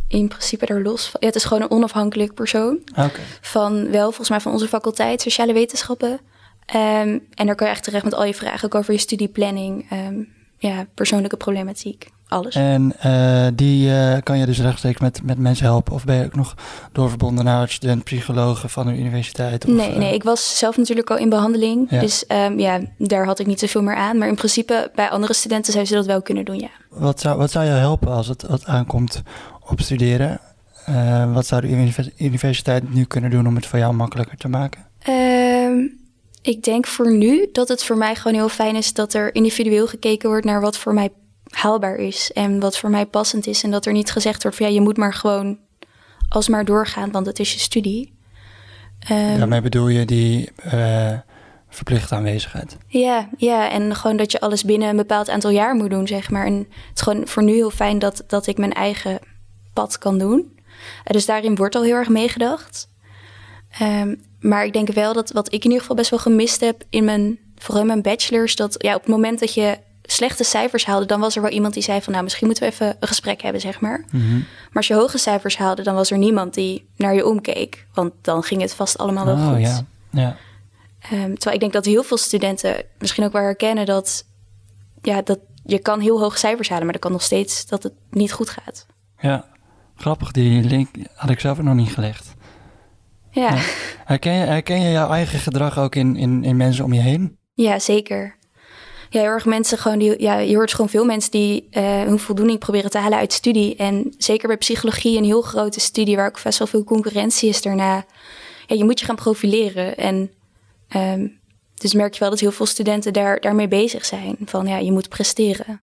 in 0.09 0.29
principe 0.29 0.67
er 0.67 0.83
los 0.83 1.09
van. 1.09 1.21
Ja, 1.21 1.27
het 1.27 1.37
is 1.37 1.45
gewoon 1.45 1.63
een 1.63 1.71
onafhankelijk 1.71 2.35
persoon. 2.35 2.79
Okay. 2.91 3.11
Van 3.41 3.91
wel 3.91 4.07
volgens 4.07 4.29
mij 4.29 4.41
van 4.41 4.53
onze 4.53 4.69
faculteit 4.69 5.21
sociale 5.21 5.53
wetenschappen. 5.53 6.11
Um, 6.75 7.27
en 7.35 7.47
daar 7.47 7.55
kan 7.55 7.67
je 7.67 7.73
echt 7.73 7.85
terecht 7.85 8.05
met 8.05 8.15
al 8.15 8.25
je 8.25 8.35
vragen, 8.35 8.65
ook 8.65 8.75
over 8.75 8.93
je 8.93 8.99
studieplanning. 8.99 9.91
Um, 9.93 10.29
ja, 10.69 10.87
persoonlijke 10.95 11.37
problematiek. 11.37 12.13
Alles. 12.29 12.55
En 12.55 12.93
uh, 13.07 13.47
die 13.55 13.89
uh, 13.89 14.17
kan 14.23 14.39
je 14.39 14.47
dus 14.47 14.61
rechtstreeks 14.61 15.01
met, 15.01 15.21
met 15.23 15.39
mensen 15.39 15.67
helpen? 15.67 15.93
Of 15.93 16.05
ben 16.05 16.17
je 16.17 16.25
ook 16.25 16.35
nog 16.35 16.55
doorverbonden 16.93 17.45
naar 17.45 17.69
student 17.69 18.05
psychologen 18.05 18.71
van 18.71 18.87
de 18.87 18.99
universiteit? 18.99 19.65
Of, 19.65 19.75
nee, 19.75 19.97
nee, 19.97 20.15
ik 20.15 20.23
was 20.23 20.59
zelf 20.59 20.77
natuurlijk 20.77 21.11
al 21.11 21.17
in 21.17 21.29
behandeling. 21.29 21.87
Ja. 21.91 22.01
Dus 22.01 22.25
um, 22.29 22.59
ja, 22.59 22.81
daar 22.99 23.27
had 23.27 23.39
ik 23.39 23.47
niet 23.47 23.61
zoveel 23.61 23.83
meer 23.83 23.97
aan. 23.97 24.19
Maar 24.19 24.29
in 24.29 24.35
principe, 24.35 24.91
bij 24.95 25.11
andere 25.11 25.33
studenten 25.33 25.73
zouden 25.73 25.93
ze 25.93 25.99
dat 25.99 26.09
wel 26.09 26.23
kunnen 26.23 26.45
doen, 26.45 26.59
ja. 26.59 26.71
Wat 26.89 27.21
zou, 27.21 27.39
wat 27.39 27.51
zou 27.51 27.67
jou 27.67 27.79
helpen 27.79 28.09
als 28.09 28.29
het, 28.29 28.43
het 28.43 28.67
aankomt 28.67 29.23
op 29.61 29.81
studeren? 29.81 30.41
Wat 31.33 31.47
zou 31.47 31.61
de 31.61 32.03
universiteit 32.17 32.95
nu 32.95 33.05
kunnen 33.05 33.31
doen 33.31 33.47
om 33.47 33.55
het 33.55 33.67
voor 33.67 33.79
jou 33.79 33.95
makkelijker 33.95 34.37
te 34.37 34.49
maken? 34.49 34.87
Ik 36.45 36.63
denk 36.63 36.87
voor 36.87 37.13
nu 37.13 37.49
dat 37.53 37.69
het 37.69 37.85
voor 37.85 37.97
mij 37.97 38.15
gewoon 38.15 38.37
heel 38.37 38.49
fijn 38.49 38.77
is 38.77 38.93
dat 38.93 39.15
er 39.15 39.35
individueel 39.35 39.87
gekeken 39.87 40.29
wordt 40.29 40.45
naar 40.45 40.61
wat 40.61 40.79
voor 40.79 40.95
mij 40.95 41.13
haalbaar 41.49 41.97
is 41.97 42.33
en 42.33 42.61
wat 42.61 42.79
voor 42.79 42.91
mij 42.91 43.07
passend 43.07 43.47
is. 43.47 43.63
En 43.63 43.71
dat 43.71 43.87
er 43.87 43.93
niet 43.93 44.11
gezegd 44.11 44.43
wordt 44.43 44.57
van 44.57 44.67
ja, 44.67 44.73
je 44.73 44.81
moet 44.81 44.97
maar 44.97 45.15
gewoon 45.15 45.59
alsmaar 46.29 46.65
doorgaan, 46.65 47.11
want 47.11 47.27
het 47.27 47.39
is 47.39 47.53
je 47.53 47.59
studie. 47.59 48.19
Um, 49.11 49.39
Daarmee 49.39 49.61
bedoel 49.61 49.89
je 49.89 50.05
die 50.05 50.51
uh, 50.75 51.19
verplichte 51.69 52.15
aanwezigheid? 52.15 52.77
Ja, 52.87 53.29
ja, 53.37 53.71
en 53.71 53.95
gewoon 53.95 54.17
dat 54.17 54.33
je 54.33 54.41
alles 54.41 54.65
binnen 54.65 54.89
een 54.89 54.97
bepaald 54.97 55.29
aantal 55.29 55.51
jaar 55.51 55.75
moet 55.75 55.91
doen, 55.91 56.07
zeg 56.07 56.31
maar. 56.31 56.47
En 56.47 56.57
het 56.59 56.95
is 56.95 57.01
gewoon 57.01 57.29
voor 57.29 57.43
nu 57.43 57.53
heel 57.53 57.71
fijn 57.71 57.99
dat, 57.99 58.25
dat 58.27 58.47
ik 58.47 58.59
mijn 58.59 58.73
eigen 58.73 59.19
pad 59.73 59.99
kan 59.99 60.19
doen. 60.19 60.53
Uh, 60.59 61.05
dus 61.05 61.27
daarin 61.27 61.55
wordt 61.55 61.75
al 61.75 61.83
heel 61.83 61.95
erg 61.95 62.09
meegedacht. 62.09 62.89
Um, 63.83 64.21
maar 64.45 64.65
ik 64.65 64.73
denk 64.73 64.93
wel 64.93 65.13
dat 65.13 65.31
wat 65.31 65.47
ik 65.47 65.53
in 65.53 65.63
ieder 65.65 65.81
geval 65.81 65.97
best 65.97 66.11
wel 66.11 66.19
gemist 66.19 66.61
heb 66.61 66.83
in 66.91 67.05
mijn, 67.05 67.39
vooral 67.57 67.85
mijn 67.85 68.03
bachelors, 68.03 68.57
dat 68.57 68.75
ja, 68.79 68.95
op 68.95 69.01
het 69.01 69.11
moment 69.11 69.41
dat 69.41 69.55
je 69.55 69.79
slechte 70.03 70.45
cijfers 70.45 70.85
haalde, 70.87 71.07
dan 71.07 71.21
was 71.21 71.37
er 71.37 71.43
wel 71.43 71.51
iemand 71.51 71.75
die 71.75 71.83
zei 71.83 72.03
van 72.03 72.13
nou, 72.13 72.25
misschien 72.25 72.47
moeten 72.47 72.65
we 72.65 72.73
even 72.73 72.97
een 73.01 73.09
gesprek 73.09 73.43
hebben, 73.43 73.61
zeg 73.61 73.81
maar. 73.81 74.05
Mm 74.11 74.21
-hmm. 74.21 74.39
Maar 74.39 74.73
als 74.73 74.87
je 74.87 74.95
hoge 74.95 75.19
cijfers 75.19 75.57
haalde, 75.57 75.83
dan 75.83 75.95
was 75.95 76.11
er 76.11 76.19
niemand 76.19 76.55
die 76.55 76.89
naar 76.97 77.15
je 77.15 77.27
omkeek. 77.27 77.87
Want 77.95 78.13
dan 78.21 78.43
ging 78.43 78.61
het 78.61 78.75
vast 78.75 78.99
allemaal 78.99 79.25
wel 79.25 79.35
oh, 79.35 79.49
goed. 79.49 79.61
Ja. 79.61 79.85
Ja. 80.11 80.37
Um, 81.13 81.35
terwijl 81.35 81.55
ik 81.55 81.61
denk 81.61 81.73
dat 81.73 81.85
heel 81.85 82.03
veel 82.03 82.17
studenten 82.17 82.85
misschien 82.99 83.25
ook 83.25 83.33
wel 83.33 83.43
herkennen 83.43 83.87
dat, 83.87 84.27
ja, 85.03 85.23
dat 85.23 85.39
je 85.65 85.79
kan 85.79 86.01
heel 86.01 86.21
hoge 86.21 86.39
cijfers 86.39 86.69
halen, 86.69 86.85
maar 86.85 86.93
dat 86.93 87.03
kan 87.03 87.13
nog 87.13 87.23
steeds 87.23 87.67
dat 87.67 87.83
het 87.83 87.93
niet 88.11 88.33
goed 88.33 88.51
gaat. 88.51 88.87
Ja, 89.19 89.47
grappig. 89.97 90.31
Die 90.31 90.63
link 90.63 90.89
had 91.15 91.31
ik 91.31 91.41
zelf 91.41 91.63
nog 91.63 91.75
niet 91.75 91.93
gelegd. 91.93 92.35
Ja. 93.35 93.55
Herken, 94.05 94.33
je, 94.33 94.47
herken 94.47 94.81
je 94.81 94.91
jouw 94.91 95.11
eigen 95.11 95.39
gedrag 95.39 95.79
ook 95.79 95.95
in, 95.95 96.17
in, 96.17 96.45
in 96.45 96.57
mensen 96.57 96.85
om 96.85 96.93
je 96.93 97.01
heen? 97.01 97.39
Ja, 97.55 97.79
zeker. 97.79 98.37
Ja, 99.11 99.21
heel 99.21 99.31
erg 99.31 99.45
mensen 99.45 99.79
gewoon 99.79 99.99
die, 99.99 100.23
ja, 100.23 100.39
je 100.39 100.55
hoort 100.55 100.75
gewoon 100.75 100.91
veel 100.91 101.05
mensen 101.05 101.31
die 101.31 101.67
uh, 101.71 102.03
hun 102.03 102.19
voldoening 102.19 102.59
proberen 102.59 102.91
te 102.91 102.99
halen 102.99 103.19
uit 103.19 103.33
studie. 103.33 103.77
En 103.77 104.15
zeker 104.19 104.49
bij 104.49 104.57
psychologie, 104.57 105.19
een 105.19 105.25
heel 105.25 105.43
grote 105.43 105.81
studie 105.81 106.17
waar 106.17 106.27
ook 106.27 106.43
best 106.43 106.59
wel 106.59 106.69
veel 106.69 106.85
concurrentie 106.85 107.49
is 107.49 107.63
daarna. 107.63 108.05
Ja, 108.67 108.77
je 108.77 108.85
moet 108.85 109.01
je 109.01 109.07
gaan 109.07 109.17
profileren. 109.17 109.97
En 109.97 110.31
um, 110.97 111.41
dus 111.75 111.95
merk 111.95 112.15
je 112.15 112.21
wel 112.21 112.31
dat 112.31 112.41
heel 112.41 112.53
veel 112.53 112.67
studenten 112.67 113.13
daar, 113.13 113.41
daarmee 113.41 113.69
bezig 113.69 114.05
zijn. 114.05 114.37
Van 114.45 114.67
ja, 114.67 114.77
je 114.77 114.93
moet 114.93 115.09
presteren. 115.09 115.83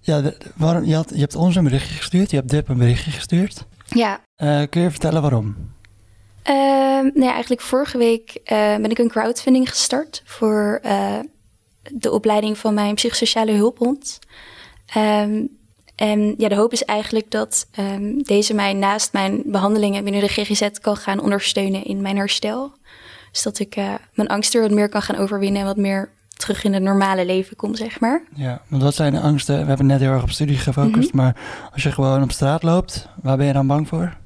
Ja, 0.00 0.20
de, 0.20 0.36
waarom, 0.56 0.84
je, 0.84 0.94
had, 0.94 1.10
je 1.14 1.20
hebt 1.20 1.34
ons 1.34 1.56
een 1.56 1.64
berichtje 1.64 1.94
gestuurd, 1.94 2.30
je 2.30 2.36
hebt 2.36 2.50
Dip 2.50 2.68
een 2.68 2.78
berichtje 2.78 3.10
gestuurd. 3.10 3.66
Ja. 3.86 4.20
Uh, 4.42 4.62
kun 4.70 4.82
je 4.82 4.90
vertellen 4.90 5.22
waarom? 5.22 5.56
Uh, 6.48 6.54
nou 7.12 7.24
ja, 7.24 7.32
eigenlijk 7.32 7.60
vorige 7.60 7.98
week 7.98 8.30
uh, 8.30 8.76
ben 8.76 8.90
ik 8.90 8.98
een 8.98 9.08
crowdfunding 9.08 9.68
gestart 9.68 10.22
voor 10.24 10.80
uh, 10.84 11.18
de 11.92 12.10
opleiding 12.10 12.58
van 12.58 12.74
mijn 12.74 12.94
psychosociale 12.94 13.52
hulphond. 13.52 14.18
Um, 14.96 15.48
en 15.96 16.34
ja, 16.38 16.48
de 16.48 16.54
hoop 16.54 16.72
is 16.72 16.84
eigenlijk 16.84 17.30
dat 17.30 17.66
um, 17.78 18.22
deze 18.22 18.54
mij 18.54 18.72
naast 18.72 19.12
mijn 19.12 19.42
behandelingen 19.46 20.04
binnen 20.04 20.20
de 20.20 20.28
GGZ 20.28 20.68
kan 20.80 20.96
gaan 20.96 21.20
ondersteunen 21.20 21.84
in 21.84 22.02
mijn 22.02 22.16
herstel. 22.16 22.72
Dus 23.32 23.42
dat 23.42 23.58
ik 23.58 23.76
mijn 24.14 24.28
angsten 24.28 24.60
wat 24.60 24.70
meer 24.70 24.88
kan 24.88 25.02
gaan 25.02 25.16
overwinnen 25.16 25.60
en 25.60 25.66
wat 25.66 25.76
meer 25.76 26.10
terug 26.36 26.64
in 26.64 26.72
het 26.72 26.82
normale 26.82 27.26
leven 27.26 27.56
kom, 27.56 27.74
zeg 27.74 28.00
maar. 28.00 28.22
Ja, 28.34 28.62
want 28.68 28.82
wat 28.82 28.94
zijn 28.94 29.12
de 29.12 29.20
angsten? 29.20 29.60
We 29.60 29.66
hebben 29.66 29.86
net 29.86 30.00
heel 30.00 30.12
erg 30.12 30.22
op 30.22 30.30
studie 30.30 30.58
gefocust, 30.58 31.12
mm 31.12 31.20
-hmm. 31.20 31.20
maar 31.20 31.36
als 31.72 31.82
je 31.82 31.92
gewoon 31.92 32.22
op 32.22 32.32
straat 32.32 32.62
loopt, 32.62 33.08
waar 33.22 33.36
ben 33.36 33.46
je 33.46 33.52
dan 33.52 33.66
bang 33.66 33.88
voor? 33.88 34.16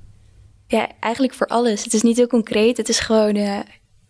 Ja, 0.71 0.89
eigenlijk 1.01 1.35
voor 1.35 1.47
alles. 1.47 1.85
Het 1.85 1.95
is 1.95 2.03
niet 2.03 2.17
heel 2.17 2.27
concreet. 2.27 2.77
Het 2.77 2.89
is 2.89 3.01
gewoon 3.01 3.37
uh, 3.37 3.59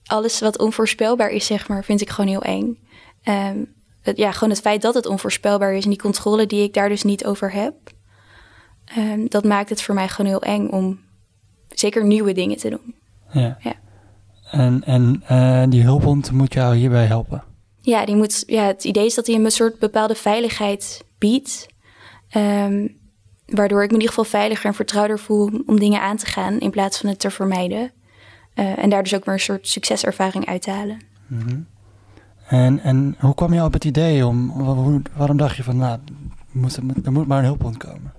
alles 0.05 0.41
wat 0.41 0.59
onvoorspelbaar 0.59 1.31
is, 1.31 1.47
zeg 1.47 1.69
maar, 1.69 1.85
vind 1.85 2.01
ik 2.01 2.11
gewoon 2.11 2.31
heel 2.31 2.43
eng. 2.43 2.79
Um, 3.25 3.75
het, 4.01 4.17
ja, 4.17 4.33
gewoon 4.33 4.51
het 4.51 4.61
feit 4.61 4.83
dat 4.83 4.95
het 4.95 5.07
onvoorspelbaar 5.07 5.75
is 5.75 5.85
en 5.85 5.91
die 5.91 5.99
controle 5.99 6.47
die 6.47 6.63
ik 6.63 6.75
daar 6.75 6.89
dus 6.89 7.03
niet 7.03 7.25
over 7.25 7.53
heb, 7.53 7.75
um, 8.99 9.29
dat 9.29 9.45
maakt 9.45 9.69
het 9.69 9.83
voor 9.83 9.95
mij 9.95 10.09
gewoon 10.09 10.31
heel 10.31 10.43
eng 10.43 10.69
om 10.69 11.01
zeker 11.69 12.07
nieuwe 12.07 12.33
dingen 12.33 12.57
te 12.57 12.71
doen. 12.71 12.95
Ja. 13.33 13.59
ja. 13.61 13.75
En, 14.51 14.85
en 14.85 15.23
uh, 15.31 15.65
die 15.69 15.83
hulphond 15.83 16.33
moet 16.33 16.55
jou 16.55 16.77
hierbij 16.77 17.07
helpen? 17.07 17.45
Ja, 17.81 18.05
die 18.05 18.17
moet, 18.17 18.43
ja, 18.47 18.65
het 18.65 18.85
idee 18.85 19.07
is 19.07 19.15
dat 19.15 19.27
hij 19.27 19.37
een 19.37 19.51
soort 19.51 19.79
bepaalde 19.79 20.15
veiligheid 20.15 21.05
biedt. 21.19 21.67
Um, 22.37 23.00
waardoor 23.51 23.83
ik 23.83 23.89
me 23.89 23.95
in 23.95 24.01
ieder 24.01 24.15
geval 24.15 24.41
veiliger 24.41 24.67
en 24.67 24.75
vertrouwder 24.75 25.19
voel 25.19 25.51
om 25.67 25.79
dingen 25.79 26.01
aan 26.01 26.17
te 26.17 26.27
gaan 26.27 26.59
in 26.59 26.71
plaats 26.71 26.99
van 26.99 27.09
het 27.09 27.19
te 27.19 27.31
vermijden. 27.31 27.93
Uh, 28.55 28.79
en 28.79 28.91
daar 28.91 29.03
dus 29.03 29.15
ook 29.15 29.25
weer 29.25 29.35
een 29.35 29.41
soort 29.41 29.69
succeservaring 29.69 30.47
uit 30.47 30.63
te 30.63 30.71
halen. 30.71 31.01
Mm 31.27 31.41
-hmm. 31.41 31.67
en, 32.47 32.81
en 32.83 33.17
hoe 33.19 33.35
kwam 33.35 33.55
je 33.55 33.65
op 33.65 33.73
het 33.73 33.85
idee 33.85 34.27
om, 34.27 34.49
hoe, 34.49 35.03
waarom 35.17 35.37
dacht 35.37 35.57
je 35.57 35.63
van, 35.63 35.77
nou, 35.77 35.99
moet, 36.53 36.77
er 37.05 37.13
moet 37.13 37.27
maar 37.27 37.39
een 37.39 37.45
hulphond 37.45 37.77
komen? 37.77 38.13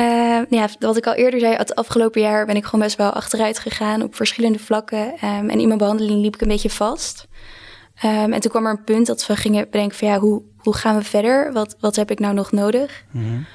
Uh, 0.00 0.40
ja, 0.48 0.68
wat 0.78 0.96
ik 0.96 1.06
al 1.06 1.14
eerder 1.14 1.40
zei, 1.40 1.54
het 1.54 1.74
afgelopen 1.74 2.20
jaar 2.20 2.46
ben 2.46 2.56
ik 2.56 2.64
gewoon 2.64 2.80
best 2.80 2.96
wel 2.96 3.10
achteruit 3.10 3.58
gegaan 3.58 4.02
op 4.02 4.14
verschillende 4.14 4.58
vlakken. 4.58 5.06
Um, 5.06 5.48
en 5.48 5.60
in 5.60 5.66
mijn 5.66 5.78
behandeling 5.78 6.20
liep 6.22 6.34
ik 6.34 6.40
een 6.40 6.48
beetje 6.48 6.70
vast. 6.70 7.28
Um, 8.04 8.32
en 8.32 8.40
toen 8.40 8.50
kwam 8.50 8.66
er 8.66 8.70
een 8.70 8.84
punt 8.84 9.06
dat 9.06 9.26
we 9.26 9.36
gingen 9.36 9.66
bedenken 9.70 9.96
van 9.96 10.08
ja, 10.08 10.18
hoe, 10.18 10.42
hoe 10.56 10.74
gaan 10.74 10.96
we 10.96 11.02
verder? 11.02 11.52
Wat, 11.52 11.76
wat 11.80 11.96
heb 11.96 12.10
ik 12.10 12.18
nou 12.18 12.34
nog 12.34 12.52
nodig? 12.52 13.04
Mm 13.10 13.22
-hmm. 13.22 13.46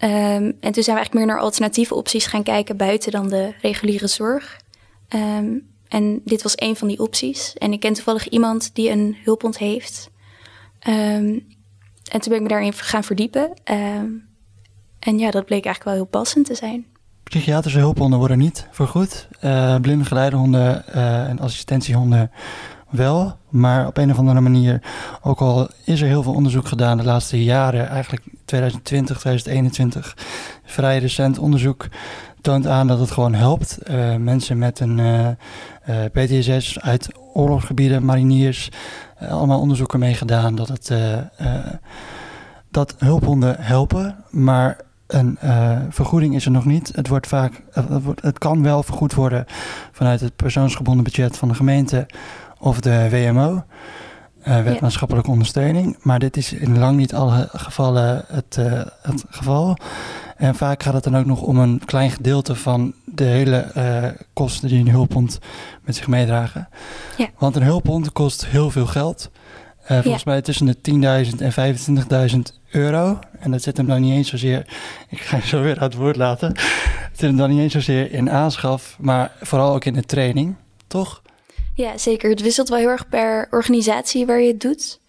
Um, 0.00 0.56
en 0.60 0.72
toen 0.72 0.82
zijn 0.82 0.96
we 0.96 1.02
eigenlijk 1.02 1.14
meer 1.14 1.26
naar 1.26 1.40
alternatieve 1.40 1.94
opties 1.94 2.26
gaan 2.26 2.42
kijken 2.42 2.76
buiten 2.76 3.12
dan 3.12 3.28
de 3.28 3.54
reguliere 3.62 4.06
zorg. 4.06 4.60
Um, 5.08 5.66
en 5.88 6.20
dit 6.24 6.42
was 6.42 6.52
een 6.56 6.76
van 6.76 6.88
die 6.88 6.98
opties. 6.98 7.54
En 7.54 7.72
ik 7.72 7.80
ken 7.80 7.92
toevallig 7.92 8.28
iemand 8.28 8.74
die 8.74 8.90
een 8.90 9.16
hulphond 9.24 9.58
heeft. 9.58 10.10
Um, 10.88 11.46
en 12.10 12.20
toen 12.20 12.28
ben 12.28 12.34
ik 12.34 12.42
me 12.42 12.48
daarin 12.48 12.72
gaan 12.72 13.04
verdiepen. 13.04 13.52
en 14.98 15.18
ja, 15.18 15.30
dat 15.30 15.44
bleek 15.44 15.64
eigenlijk 15.64 15.84
wel 15.84 15.94
heel 15.94 16.04
passend 16.04 16.46
te 16.46 16.54
zijn. 16.54 16.86
Psychiatrische 17.22 17.78
hulphonden 17.78 18.18
worden 18.18 18.38
niet 18.38 18.66
vergoed. 18.70 19.28
Uh, 19.44 19.76
blinde 19.80 20.04
geleidehonden 20.04 20.84
uh, 20.94 21.28
en 21.28 21.40
assistentiehonden 21.40 22.30
wel, 22.90 23.36
maar 23.48 23.86
op 23.86 23.96
een 23.96 24.10
of 24.10 24.18
andere 24.18 24.40
manier, 24.40 24.82
ook 25.22 25.40
al 25.40 25.68
is 25.84 26.00
er 26.00 26.06
heel 26.06 26.22
veel 26.22 26.34
onderzoek 26.34 26.68
gedaan 26.68 26.96
de 26.96 27.04
laatste 27.04 27.44
jaren, 27.44 27.88
eigenlijk 27.88 28.22
2020, 28.48 29.18
2021, 29.18 30.16
vrij 30.64 30.98
recent 30.98 31.38
onderzoek 31.38 31.86
toont 32.40 32.66
aan 32.66 32.86
dat 32.86 32.98
het 32.98 33.10
gewoon 33.10 33.34
helpt. 33.34 33.78
Uh, 33.90 34.16
mensen 34.16 34.58
met 34.58 34.80
een 34.80 34.98
uh, 34.98 35.28
uh, 35.88 36.04
PTSS 36.12 36.80
uit 36.80 37.08
oorlogsgebieden, 37.32 38.04
mariniers, 38.04 38.68
allemaal 39.18 39.60
onderzoeken 39.60 39.98
mee 39.98 40.14
gedaan 40.14 40.54
dat, 40.54 40.68
het, 40.68 40.92
dat 42.70 42.94
hulphonden 42.98 43.56
helpen, 43.58 44.24
maar 44.30 44.76
een 45.06 45.38
vergoeding 45.90 46.34
is 46.34 46.44
er 46.44 46.50
nog 46.50 46.64
niet. 46.64 46.90
Het, 46.94 47.08
wordt 47.08 47.26
vaak, 47.26 47.62
het 48.20 48.38
kan 48.38 48.62
wel 48.62 48.82
vergoed 48.82 49.14
worden 49.14 49.44
vanuit 49.92 50.20
het 50.20 50.36
persoonsgebonden 50.36 51.04
budget 51.04 51.36
van 51.36 51.48
de 51.48 51.54
gemeente 51.54 52.06
of 52.58 52.80
de 52.80 53.08
WMO, 53.10 53.64
uh, 54.48 54.62
wet 54.62 54.74
ja. 54.74 54.78
maatschappelijke 54.80 55.30
ondersteuning. 55.30 55.96
Maar 56.02 56.18
dit 56.18 56.36
is 56.36 56.52
in 56.52 56.78
lang 56.78 56.96
niet 56.96 57.14
alle 57.14 57.48
gevallen 57.52 58.24
het, 58.28 58.56
uh, 58.60 58.82
het 59.02 59.24
geval. 59.30 59.76
En 60.36 60.54
vaak 60.54 60.82
gaat 60.82 60.94
het 60.94 61.04
dan 61.04 61.16
ook 61.16 61.24
nog 61.24 61.42
om 61.42 61.58
een 61.58 61.82
klein 61.84 62.10
gedeelte 62.10 62.54
van 62.54 62.94
de 63.04 63.24
hele 63.24 63.66
uh, 63.76 64.04
kosten 64.32 64.68
die 64.68 64.80
een 64.80 64.90
hulphond 64.90 65.38
met 65.84 65.96
zich 65.96 66.06
meedragen. 66.06 66.68
Ja. 67.16 67.28
Want 67.38 67.56
een 67.56 67.62
hulphond 67.62 68.12
kost 68.12 68.46
heel 68.46 68.70
veel 68.70 68.86
geld. 68.86 69.30
volgens 69.86 70.22
ja. 70.22 70.30
mij 70.30 70.42
tussen 70.42 70.66
de 70.66 70.76
10.000 71.32 71.38
en 71.38 71.76
25.000 72.30 72.38
euro. 72.70 73.18
En 73.38 73.50
dat 73.50 73.62
zit 73.62 73.76
hem 73.76 73.86
dan 73.86 74.00
niet 74.00 74.12
eens 74.12 74.28
zozeer. 74.28 74.66
Ik 75.08 75.20
ga 75.20 75.36
je 75.36 75.46
zo 75.46 75.62
weer 75.62 75.78
uit 75.78 75.92
het 75.92 76.02
woord 76.02 76.16
laten. 76.16 76.48
Het 76.48 77.18
zit 77.18 77.28
hem 77.28 77.36
dan 77.36 77.50
niet 77.50 77.60
eens 77.60 77.72
zozeer 77.72 78.12
in 78.12 78.30
aanschaf, 78.30 78.96
maar 79.00 79.32
vooral 79.40 79.74
ook 79.74 79.84
in 79.84 79.94
de 79.94 80.04
training, 80.04 80.56
toch? 80.86 81.22
Ja, 81.78 81.98
zeker. 81.98 82.30
Het 82.30 82.42
wisselt 82.42 82.68
wel 82.68 82.78
heel 82.78 82.88
erg 82.88 83.08
per 83.08 83.48
organisatie 83.50 84.26
waar 84.26 84.40
je 84.40 84.48
het 84.48 84.60
doet. 84.60 85.00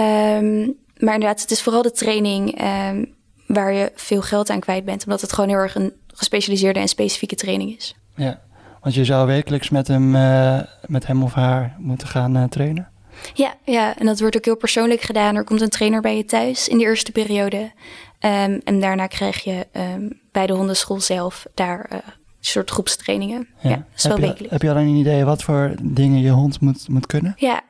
Um, 0.00 0.76
maar 0.96 1.14
inderdaad, 1.14 1.40
het 1.40 1.50
is 1.50 1.62
vooral 1.62 1.82
de 1.82 1.90
training 1.90 2.62
um, 2.62 3.14
waar 3.46 3.72
je 3.72 3.92
veel 3.94 4.22
geld 4.22 4.50
aan 4.50 4.60
kwijt 4.60 4.84
bent. 4.84 5.04
Omdat 5.04 5.20
het 5.20 5.32
gewoon 5.32 5.50
heel 5.50 5.58
erg 5.58 5.74
een 5.74 5.92
gespecialiseerde 6.06 6.80
en 6.80 6.88
specifieke 6.88 7.34
training 7.34 7.76
is. 7.76 7.94
Ja, 8.16 8.40
want 8.80 8.94
je 8.94 9.04
zou 9.04 9.26
wekelijks 9.26 9.70
met 9.70 9.88
hem, 9.88 10.14
uh, 10.14 10.60
met 10.86 11.06
hem 11.06 11.22
of 11.22 11.32
haar 11.32 11.76
moeten 11.78 12.08
gaan 12.08 12.36
uh, 12.36 12.44
trainen? 12.44 12.88
Ja, 13.34 13.54
ja, 13.64 13.98
en 13.98 14.06
dat 14.06 14.20
wordt 14.20 14.36
ook 14.36 14.44
heel 14.44 14.56
persoonlijk 14.56 15.00
gedaan. 15.00 15.36
Er 15.36 15.44
komt 15.44 15.60
een 15.60 15.68
trainer 15.68 16.00
bij 16.00 16.16
je 16.16 16.24
thuis 16.24 16.68
in 16.68 16.78
de 16.78 16.84
eerste 16.84 17.12
periode. 17.12 17.72
Ehm, 18.18 18.58
en 18.64 18.80
daarna 18.80 19.06
krijg 19.06 19.44
je 19.44 19.66
ehm, 19.72 20.08
bij 20.32 20.46
de 20.46 20.52
hondenschool 20.52 21.00
zelf 21.00 21.46
daar 21.54 21.90
uh, 21.92 21.98
een 21.98 22.19
soort 22.40 22.70
groepstrainingen. 22.70 23.48
Ja, 23.60 23.70
ja 23.70 23.86
is 23.96 24.04
wel 24.04 24.18
heb, 24.18 24.38
je, 24.38 24.46
heb 24.48 24.62
je 24.62 24.70
al 24.70 24.76
een 24.76 24.94
idee 24.94 25.24
wat 25.24 25.42
voor 25.42 25.74
dingen 25.82 26.20
je 26.20 26.30
hond 26.30 26.60
moet, 26.60 26.88
moet 26.88 27.06
kunnen? 27.06 27.34
Ja, 27.36 27.62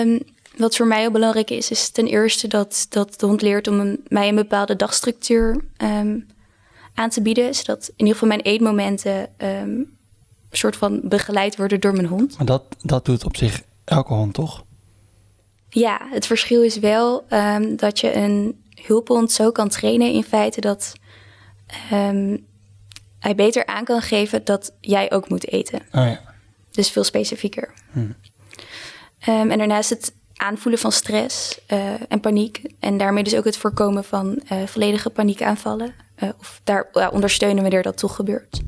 um, 0.00 0.20
wat 0.56 0.76
voor 0.76 0.86
mij 0.86 1.00
heel 1.00 1.10
belangrijk 1.10 1.50
is, 1.50 1.70
is 1.70 1.90
ten 1.90 2.06
eerste 2.06 2.48
dat, 2.48 2.86
dat 2.88 3.20
de 3.20 3.26
hond 3.26 3.42
leert 3.42 3.68
om 3.68 3.80
een, 3.80 4.04
mij 4.08 4.28
een 4.28 4.34
bepaalde 4.34 4.76
dagstructuur 4.76 5.64
aan 6.94 7.10
te 7.10 7.22
bieden. 7.22 7.54
Zodat 7.54 7.86
in 7.88 7.94
ieder 7.96 8.12
geval 8.12 8.28
mijn 8.28 8.40
eetmomenten 8.40 9.28
een 9.36 9.96
soort 10.50 10.76
van 10.76 11.00
begeleid 11.04 11.56
worden 11.56 11.80
door 11.80 11.92
mijn 11.92 12.06
hond. 12.06 12.36
Maar 12.36 12.46
dat, 12.46 12.62
dat 12.82 13.04
doet 13.04 13.24
op 13.24 13.36
zich 13.36 13.62
elke 13.84 14.14
hond, 14.14 14.34
toch? 14.34 14.64
Ja, 15.68 16.00
het 16.10 16.26
verschil 16.26 16.62
is 16.62 16.78
wel 16.78 17.24
um, 17.30 17.76
dat 17.76 18.00
je 18.00 18.14
een 18.14 18.62
hulphond 18.74 19.32
zo 19.32 19.50
kan 19.50 19.68
trainen 19.68 20.12
in 20.12 20.24
feite 20.24 20.60
dat 20.60 20.92
um, 21.92 22.46
hij 23.24 23.34
beter 23.34 23.66
aan 23.66 23.84
kan 23.84 24.02
geven 24.02 24.44
dat 24.44 24.72
jij 24.80 25.12
ook 25.12 25.28
moet 25.28 25.48
eten. 25.48 25.80
Oh 25.80 26.06
ja. 26.06 26.20
Dus 26.70 26.90
veel 26.90 27.04
specifieker. 27.04 27.70
Hmm. 27.92 28.14
Um, 29.28 29.50
en 29.50 29.58
daarnaast 29.58 29.90
het 29.90 30.14
aanvoelen 30.34 30.80
van 30.80 30.92
stress 30.92 31.60
uh, 31.68 31.78
en 32.08 32.20
paniek. 32.20 32.62
En 32.80 32.98
daarmee 32.98 33.24
dus 33.24 33.34
ook 33.34 33.44
het 33.44 33.56
voorkomen 33.56 34.04
van 34.04 34.42
uh, 34.52 34.66
volledige 34.66 35.10
paniekaanvallen. 35.10 35.94
Uh, 36.22 36.28
of 36.40 36.60
daar 36.64 37.10
ondersteunen 37.10 37.62
wanneer 37.62 37.82
dat 37.82 37.98
toch 37.98 38.14
gebeurt. 38.14 38.60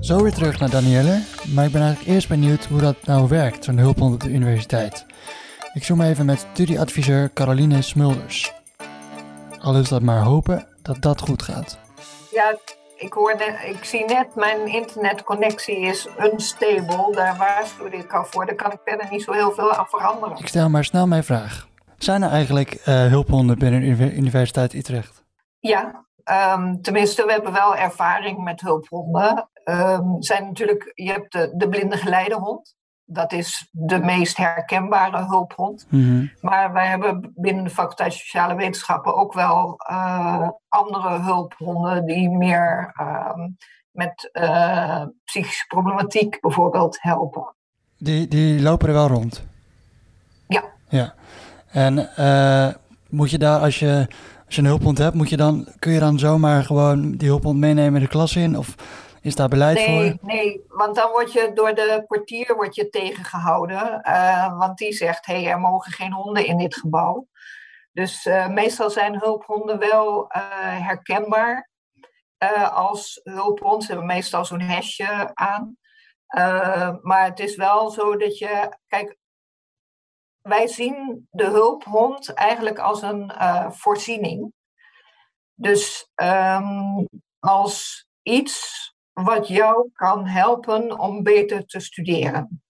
Zo 0.00 0.22
weer 0.22 0.32
terug 0.32 0.58
naar 0.58 0.70
Danielle, 0.70 1.22
maar 1.54 1.64
ik 1.64 1.72
ben 1.72 1.82
eigenlijk 1.82 2.14
eerst 2.14 2.28
benieuwd 2.28 2.64
hoe 2.64 2.80
dat 2.80 2.96
nou 3.04 3.28
werkt, 3.28 3.64
zo'n 3.64 3.78
hulphond 3.78 4.14
op 4.14 4.20
de 4.20 4.30
universiteit. 4.30 5.06
Ik 5.72 5.84
zoom 5.84 6.00
even 6.00 6.26
met 6.26 6.46
studieadviseur 6.52 7.32
Caroline 7.32 7.82
Smulders. 7.82 8.52
Al 9.58 9.78
is 9.78 9.88
dat 9.88 10.02
maar 10.02 10.22
hopen 10.22 10.66
dat 10.82 11.02
dat 11.02 11.20
goed 11.20 11.42
gaat. 11.42 11.84
Ja, 12.36 12.58
ik, 12.96 13.12
hoorde, 13.12 13.44
ik 13.44 13.84
zie 13.84 14.04
net, 14.04 14.34
mijn 14.34 14.66
internetconnectie 14.66 15.76
is 15.76 16.08
unstable. 16.18 17.12
Daar 17.12 17.36
waarschuwde 17.36 17.96
ik 17.96 18.14
al 18.14 18.24
voor. 18.24 18.46
Daar 18.46 18.54
kan 18.54 18.72
ik 18.72 18.78
verder 18.84 19.06
niet 19.10 19.22
zo 19.22 19.32
heel 19.32 19.52
veel 19.52 19.72
aan 19.72 19.86
veranderen. 19.86 20.38
Ik 20.38 20.48
stel 20.48 20.68
maar 20.68 20.84
snel 20.84 21.06
mijn 21.06 21.24
vraag. 21.24 21.68
Zijn 21.98 22.22
er 22.22 22.30
eigenlijk 22.30 22.74
uh, 22.74 23.06
hulphonden 23.06 23.58
binnen 23.58 23.96
de 23.96 24.14
Universiteit 24.14 24.74
Utrecht? 24.74 25.24
Ja, 25.58 26.06
um, 26.54 26.82
tenminste, 26.82 27.24
we 27.24 27.32
hebben 27.32 27.52
wel 27.52 27.76
ervaring 27.76 28.44
met 28.44 28.60
hulphonden. 28.60 29.48
Um, 29.64 30.22
zijn 30.22 30.44
natuurlijk, 30.44 30.92
je 30.94 31.10
hebt 31.10 31.32
de, 31.32 31.52
de 31.56 31.68
blinde 31.68 31.96
geleidehond. 31.96 32.75
Dat 33.06 33.32
is 33.32 33.68
de 33.72 33.98
meest 33.98 34.36
herkenbare 34.36 35.24
hulphond. 35.24 35.86
Mm-hmm. 35.88 36.32
Maar 36.40 36.72
wij 36.72 36.86
hebben 36.86 37.32
binnen 37.34 37.64
de 37.64 37.70
faculteit 37.70 38.12
Sociale 38.12 38.54
Wetenschappen 38.54 39.16
ook 39.16 39.32
wel 39.32 39.80
uh, 39.90 40.48
andere 40.68 41.20
hulphonden 41.20 42.06
die 42.06 42.30
meer 42.30 42.94
uh, 43.00 43.46
met 43.90 44.30
uh, 44.32 45.02
psychische 45.24 45.66
problematiek 45.66 46.40
bijvoorbeeld 46.40 46.98
helpen. 47.00 47.54
Die, 47.98 48.28
die 48.28 48.62
lopen 48.62 48.88
er 48.88 48.94
wel 48.94 49.08
rond? 49.08 49.44
Ja. 50.48 50.64
Ja. 50.88 51.14
En 51.70 52.16
eh, 52.16 52.74
moet 53.08 53.30
je 53.30 53.38
daar, 53.38 53.60
als 53.60 53.78
je, 53.78 54.06
als 54.46 54.54
je 54.54 54.60
een 54.60 54.66
hulphond 54.66 54.98
hebt, 54.98 55.14
moet 55.14 55.28
je 55.28 55.36
dan, 55.36 55.68
kun 55.78 55.92
je 55.92 55.98
dan 55.98 56.18
zomaar 56.18 56.64
gewoon 56.64 57.12
die 57.16 57.28
hulphond 57.28 57.58
meenemen 57.58 58.00
de 58.00 58.08
klas 58.08 58.36
in? 58.36 58.58
Of 58.58 58.74
is 59.26 59.34
daar 59.34 59.48
beleid 59.48 59.76
nee, 59.76 60.10
voor? 60.10 60.18
Nee, 60.28 60.64
want 60.68 60.94
dan 60.94 61.10
word 61.10 61.32
je 61.32 61.50
door 61.54 61.74
de 61.74 62.04
portier 62.06 62.54
word 62.54 62.74
je 62.74 62.88
tegengehouden. 62.88 64.00
Uh, 64.02 64.58
want 64.58 64.78
die 64.78 64.92
zegt, 64.92 65.26
hé, 65.26 65.42
hey, 65.42 65.50
er 65.50 65.60
mogen 65.60 65.92
geen 65.92 66.12
honden 66.12 66.46
in 66.46 66.58
dit 66.58 66.76
gebouw. 66.76 67.28
Dus 67.92 68.26
uh, 68.26 68.48
meestal 68.48 68.90
zijn 68.90 69.18
hulphonden 69.18 69.78
wel 69.78 70.24
uh, 70.24 70.86
herkenbaar 70.86 71.70
als 72.72 73.20
hulphond. 73.22 73.82
Ze 73.82 73.88
hebben 73.88 74.06
meestal 74.06 74.44
zo'n 74.44 74.60
hesje 74.60 75.30
aan. 75.34 75.76
maar 77.02 77.24
het 77.24 77.38
is 77.38 77.56
wel 77.56 77.90
zo 77.90 78.16
dat 78.16 78.38
je... 78.38 78.76
Kijk, 78.86 79.16
wij 80.40 80.66
zien 80.66 81.28
de 81.30 81.44
hulphond 81.44 82.32
eigenlijk 82.32 82.78
als 82.78 83.02
een 83.02 83.32
voorziening. 83.72 84.52
Dus 85.54 86.10
um, 86.14 87.08
als 87.38 88.06
iets 88.22 88.94
wat 89.24 89.48
jou 89.48 89.90
kan 89.92 90.26
helpen 90.26 90.98
om 90.98 91.22
beter 91.22 91.66
te 91.66 91.80
studeren. 91.80 92.62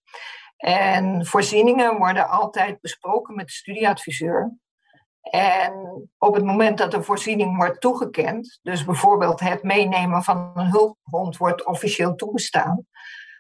En 0.57 1.27
voorzieningen 1.27 1.99
worden 1.99 2.29
altijd 2.29 2.81
besproken 2.81 3.35
met 3.35 3.47
de 3.47 3.53
studieadviseur. 3.53 4.57
En 5.21 6.09
op 6.19 6.35
het 6.35 6.45
moment 6.45 6.79
dat 6.79 6.95
een 6.95 7.05
voorziening 7.05 7.57
wordt 7.57 7.81
toegekend, 7.81 8.59
dus 8.63 8.85
bijvoorbeeld 8.85 9.41
het 9.41 9.63
meenemen 9.63 10.23
van 10.23 10.51
een 10.55 10.71
hulphond 10.71 11.37
wordt 11.37 11.65
officieel 11.65 12.15
toegestaan, 12.15 12.87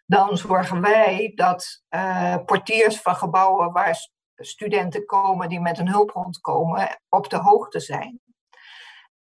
dan 0.06 0.36
zorgen 0.36 0.80
wij 0.80 1.32
dat 1.34 1.82
uh, 1.90 2.36
portiers 2.44 3.00
van 3.00 3.16
gebouwen 3.16 3.72
waar 3.72 3.96
studenten 4.36 5.04
komen 5.04 5.48
die 5.48 5.60
met 5.60 5.78
een 5.78 5.88
hulphond 5.88 6.40
komen, 6.40 7.00
op 7.08 7.30
de 7.30 7.36
hoogte 7.36 7.80
zijn. 7.80 8.20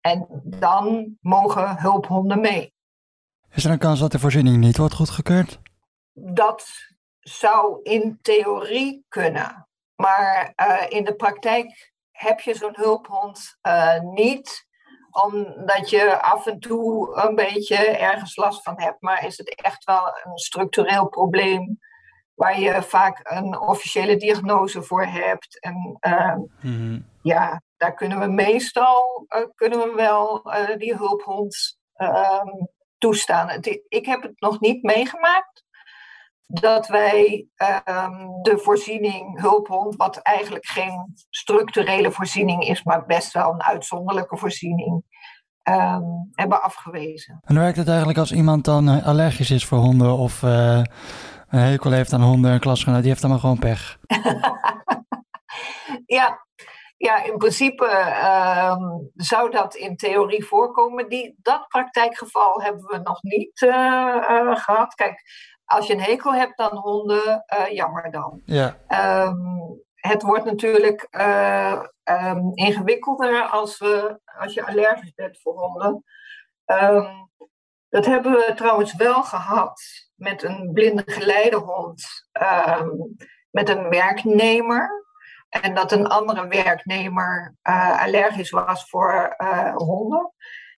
En 0.01 0.27
dan 0.45 1.17
mogen 1.21 1.79
hulphonden 1.79 2.41
mee. 2.41 2.75
Is 3.55 3.65
er 3.65 3.71
een 3.71 3.79
kans 3.79 4.01
dat 4.01 4.13
de 4.13 4.19
voorziening 4.19 4.57
niet 4.57 4.77
wordt 4.77 4.95
goedgekeurd? 4.95 5.61
Dat 6.13 6.67
zou 7.21 7.81
in 7.83 8.19
theorie 8.23 9.05
kunnen. 9.09 9.69
Maar 9.95 10.53
uh, 10.57 10.83
in 10.89 11.05
de 11.05 11.15
praktijk 11.15 11.93
heb 12.11 12.41
je 12.41 12.55
zo'n 12.55 12.77
hulphond 12.77 13.59
uh, 13.63 14.01
niet 14.01 14.67
omdat 15.11 15.91
je 15.91 16.21
af 16.21 16.47
en 16.47 16.61
toe 16.61 17.17
een 17.23 17.35
beetje 17.35 17.77
ergens 17.77 18.37
last 18.37 18.63
van 18.63 18.81
hebt. 18.81 19.01
Maar 19.03 19.27
is 19.27 19.39
het 19.39 19.55
echt 19.55 19.85
wel 19.85 20.07
een 20.25 20.39
structureel 20.39 21.09
probleem 21.09 21.79
waar 22.35 22.61
je 22.61 22.83
vaak 22.83 23.21
een 23.23 23.61
officiële 23.61 24.17
diagnose 24.17 24.83
voor 24.83 25.05
hebt. 25.05 25.61
En 25.61 25.99
uh, 26.01 26.37
mm-hmm. 26.61 27.07
ja, 27.23 27.63
daar 27.77 27.95
kunnen 27.95 28.19
we 28.19 28.27
meestal 28.27 29.27
kunnen 29.55 29.79
we 29.79 29.93
wel 29.95 30.43
die 30.79 30.97
hulphond 30.97 31.79
ehm, 33.03 33.11
toestaan. 33.11 33.61
Ik 33.89 34.07
heb 34.07 34.23
het 34.23 34.41
nog 34.41 34.61
niet 34.61 34.83
meegemaakt 34.83 35.65
dat 36.47 36.87
wij 36.87 37.47
um, 37.89 38.43
de 38.43 38.59
voorziening 38.59 39.41
hulphond, 39.41 39.97
wat 39.97 40.17
eigenlijk 40.17 40.67
geen 40.67 41.15
structurele 41.31 42.11
voorziening 42.11 42.69
is, 42.69 42.83
maar 42.83 43.07
best 43.07 43.33
wel 43.33 43.53
een 43.53 43.63
uitzonderlijke 43.63 44.37
voorziening, 44.37 45.05
um, 45.63 46.31
hebben 46.33 46.63
afgewezen. 46.63 47.41
En 47.45 47.55
werkt 47.55 47.77
het 47.77 47.89
eigenlijk 47.89 48.19
als 48.19 48.33
iemand 48.33 48.65
dan 48.65 48.89
eh, 48.89 49.07
allergisch 49.07 49.51
is 49.51 49.67
voor 49.67 49.79
honden 49.79 50.17
of 50.17 50.43
uh, 50.43 50.83
een 51.49 51.59
hekel 51.59 51.91
heeft 51.91 52.13
aan 52.13 52.23
honden, 52.23 52.53
een 52.53 52.61
klasgenoot, 52.61 53.01
die 53.01 53.09
heeft 53.09 53.21
dan 53.21 53.31
maar 53.31 53.39
gewoon 53.39 53.59
pech? 53.59 53.99
ja, 56.19 56.47
ja, 57.03 57.23
in 57.25 57.37
principe 57.37 57.85
um, 58.65 59.11
zou 59.15 59.51
dat 59.51 59.75
in 59.75 59.97
theorie 59.97 60.45
voorkomen. 60.45 61.09
Die, 61.09 61.39
dat 61.43 61.69
praktijkgeval 61.69 62.63
hebben 62.63 62.85
we 62.85 62.99
nog 62.99 63.23
niet 63.23 63.61
uh, 63.61 63.71
uh, 64.31 64.57
gehad. 64.57 64.95
Kijk, 64.95 65.23
als 65.65 65.87
je 65.87 65.93
een 65.93 66.01
hekel 66.01 66.35
hebt 66.35 66.59
aan 66.59 66.77
honden, 66.77 67.45
uh, 67.59 67.69
jammer 67.71 68.11
dan. 68.11 68.43
Ja. 68.45 68.77
Um, 69.27 69.83
het 69.95 70.23
wordt 70.23 70.45
natuurlijk 70.45 71.09
um, 72.05 72.51
ingewikkelder 72.55 73.43
als, 73.43 73.79
we, 73.79 74.21
als 74.39 74.55
je 74.55 74.67
allergisch 74.67 75.15
bent 75.15 75.41
voor 75.41 75.55
honden. 75.55 76.05
dat 77.89 78.07
hebben 78.07 78.33
we 78.33 78.53
trouwens 78.55 78.95
wel 78.95 79.23
gehad 79.23 79.83
met 80.15 80.43
een 80.43 80.71
blinde 80.73 81.03
geleidehond, 81.07 82.05
met 83.51 83.69
een 83.69 83.89
werknemer. 83.89 85.03
En 85.61 85.75
dat 85.75 85.93
een 85.93 86.07
andere 86.07 86.47
werknemer 86.47 87.57
uh, 87.63 88.03
allergisch 88.03 88.51
was 88.51 88.89
voor 88.89 89.35
uh, 89.39 89.77
honden. 89.77 90.33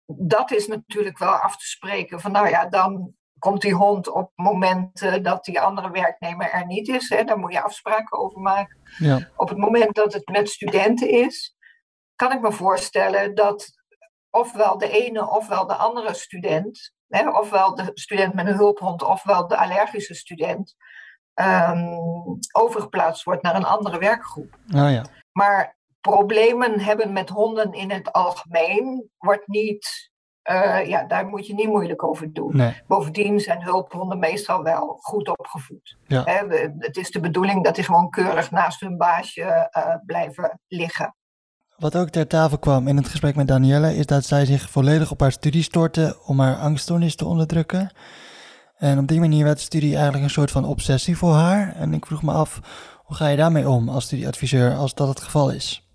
Dat 0.06 0.50
is 0.50 0.66
natuurlijk 0.66 1.18
wel 1.18 1.32
af 1.32 1.56
te 1.56 1.66
spreken. 1.66 2.20
Van 2.20 2.32
nou 2.32 2.48
ja, 2.48 2.66
dan 2.66 3.14
komt 3.38 3.60
die 3.60 3.74
hond 3.74 4.08
op 4.08 4.32
momenten 4.34 5.22
dat 5.22 5.44
die 5.44 5.60
andere 5.60 5.90
werknemer 5.90 6.50
er 6.50 6.66
niet 6.66 6.88
is. 6.88 7.08
Hè, 7.08 7.24
daar 7.24 7.38
moet 7.38 7.52
je 7.52 7.62
afspraken 7.62 8.18
over 8.18 8.40
maken. 8.40 8.78
Ja. 8.98 9.30
Op 9.36 9.48
het 9.48 9.58
moment 9.58 9.94
dat 9.94 10.12
het 10.12 10.28
met 10.28 10.48
studenten 10.48 11.08
is, 11.08 11.56
kan 12.14 12.32
ik 12.32 12.40
me 12.40 12.52
voorstellen 12.52 13.34
dat 13.34 13.72
ofwel 14.30 14.78
de 14.78 14.90
ene 14.90 15.30
ofwel 15.30 15.66
de 15.66 15.74
andere 15.74 16.14
student, 16.14 16.94
hè, 17.08 17.28
ofwel 17.28 17.74
de 17.74 17.90
student 17.94 18.34
met 18.34 18.46
een 18.46 18.56
hulphond 18.56 19.02
ofwel 19.02 19.48
de 19.48 19.56
allergische 19.56 20.14
student, 20.14 20.74
um, 21.34 22.38
overgeplaatst 22.52 23.24
wordt 23.24 23.42
naar 23.42 23.54
een 23.54 23.64
andere 23.64 23.98
werkgroep. 23.98 24.58
Oh 24.74 24.90
ja. 24.90 25.04
Maar 25.32 25.76
problemen 26.00 26.80
hebben 26.80 27.12
met 27.12 27.28
honden 27.28 27.72
in 27.72 27.90
het 27.90 28.12
algemeen 28.12 29.10
wordt 29.18 29.46
niet 29.46 30.12
uh, 30.50 30.86
ja, 30.86 31.04
daar 31.04 31.26
moet 31.26 31.46
je 31.46 31.54
niet 31.54 31.68
moeilijk 31.68 32.02
over 32.02 32.32
doen. 32.32 32.74
Bovendien 32.86 33.40
zijn 33.40 33.62
hulphonden 33.62 34.18
meestal 34.18 34.62
wel 34.62 34.98
goed 35.00 35.28
opgevoed. 35.28 35.96
Ja. 36.06 36.24
Het 36.78 36.96
is 36.96 37.10
de 37.10 37.20
bedoeling 37.20 37.64
dat 37.64 37.74
die 37.74 37.84
gewoon 37.84 38.10
keurig 38.10 38.50
naast 38.50 38.80
hun 38.80 38.96
baasje 38.96 39.70
uh, 39.76 39.94
blijven 40.06 40.60
liggen. 40.68 41.14
Wat 41.76 41.96
ook 41.96 42.08
ter 42.08 42.26
tafel 42.26 42.58
kwam 42.58 42.88
in 42.88 42.96
het 42.96 43.08
gesprek 43.08 43.36
met 43.36 43.48
Danielle 43.48 43.96
is 43.96 44.06
dat 44.06 44.24
zij 44.24 44.44
zich 44.44 44.70
volledig 44.70 45.10
op 45.10 45.20
haar 45.20 45.32
studie 45.32 45.62
stortte 45.62 46.18
om 46.26 46.40
haar 46.40 46.56
angststoornis 46.56 47.16
te 47.16 47.26
onderdrukken. 47.26 47.90
En 48.84 48.98
op 48.98 49.08
die 49.08 49.20
manier 49.20 49.44
werd 49.44 49.60
studie 49.60 49.94
eigenlijk 49.94 50.24
een 50.24 50.30
soort 50.30 50.50
van 50.50 50.64
obsessie 50.64 51.16
voor 51.16 51.32
haar. 51.32 51.76
En 51.76 51.92
ik 51.92 52.06
vroeg 52.06 52.22
me 52.22 52.32
af, 52.32 52.60
hoe 53.04 53.16
ga 53.16 53.28
je 53.28 53.36
daarmee 53.36 53.68
om 53.68 53.88
als 53.88 54.04
studieadviseur 54.04 54.74
als 54.74 54.94
dat 54.94 55.08
het 55.08 55.20
geval 55.20 55.50
is? 55.50 55.88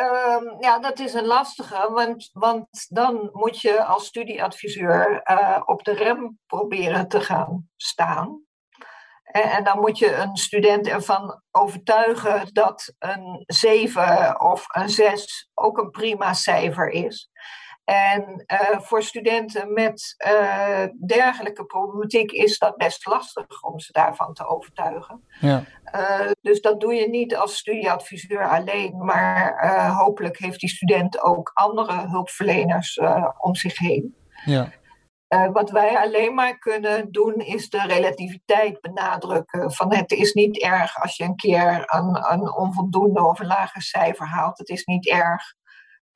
Um, 0.00 0.56
ja, 0.60 0.78
dat 0.78 0.98
is 0.98 1.14
een 1.14 1.26
lastige, 1.26 1.90
want, 1.92 2.30
want 2.32 2.66
dan 2.88 3.28
moet 3.32 3.60
je 3.60 3.84
als 3.84 4.06
studieadviseur 4.06 5.22
uh, 5.30 5.62
op 5.64 5.84
de 5.84 5.92
rem 5.92 6.38
proberen 6.46 7.08
te 7.08 7.20
gaan 7.20 7.68
staan. 7.76 8.42
En, 9.22 9.42
en, 9.42 9.64
dan 9.64 9.80
moet 9.80 9.98
je 9.98 10.14
een 10.14 10.36
student 10.36 10.86
ervan 10.86 11.42
overtuigen 11.50 12.48
dat 12.52 12.94
een 12.98 13.44
7 13.46 14.40
of 14.40 14.64
een 14.68 14.88
6 14.88 15.50
ook 15.54 15.78
een 15.78 15.90
prima 15.90 16.32
cijfer 16.32 16.88
is. 16.88 17.30
En 17.88 18.44
uh, 18.46 18.80
voor 18.80 19.02
studenten 19.02 19.72
met 19.72 20.14
uh, 20.26 20.84
dergelijke 21.06 21.64
problematiek 21.64 22.30
is 22.32 22.58
dat 22.58 22.76
best 22.76 23.06
lastig 23.06 23.62
om 23.62 23.80
ze 23.80 23.92
daarvan 23.92 24.34
te 24.34 24.46
overtuigen. 24.46 25.24
Ja. 25.40 25.64
Uh, 25.94 26.30
dus 26.40 26.60
dat 26.60 26.80
doe 26.80 26.94
je 26.94 27.08
niet 27.08 27.36
als 27.36 27.56
studieadviseur 27.56 28.48
alleen, 28.48 29.04
maar 29.04 29.92
hopelijk 29.96 30.38
heeft 30.38 30.60
die 30.60 30.68
student 30.68 31.22
ook 31.22 31.50
andere 31.54 32.08
hulpverleners 32.08 33.00
om 33.38 33.54
zich 33.54 33.78
heen. 33.78 34.16
Ja. 34.44 34.72
wat 35.52 35.70
wij 35.70 35.98
alleen 35.98 36.34
maar 36.34 36.58
kunnen 36.58 37.12
doen 37.12 37.34
is 37.34 37.68
de 37.68 37.82
relativiteit 37.86 38.80
benadrukken. 38.80 39.72
Van 39.72 39.94
het 39.94 40.10
is 40.10 40.32
niet 40.32 40.62
erg 40.62 41.02
als 41.02 41.16
je 41.16 41.24
een 41.24 41.36
keer 41.36 41.82
een, 41.86 42.32
een 42.32 42.52
onvoldoende 42.54 43.26
of 43.26 43.40
een 43.40 43.46
lager 43.46 43.82
cijfer 43.82 44.26
haalt. 44.26 44.58
Het 44.58 44.68
is 44.68 44.84
niet 44.84 45.08
erg 45.08 45.56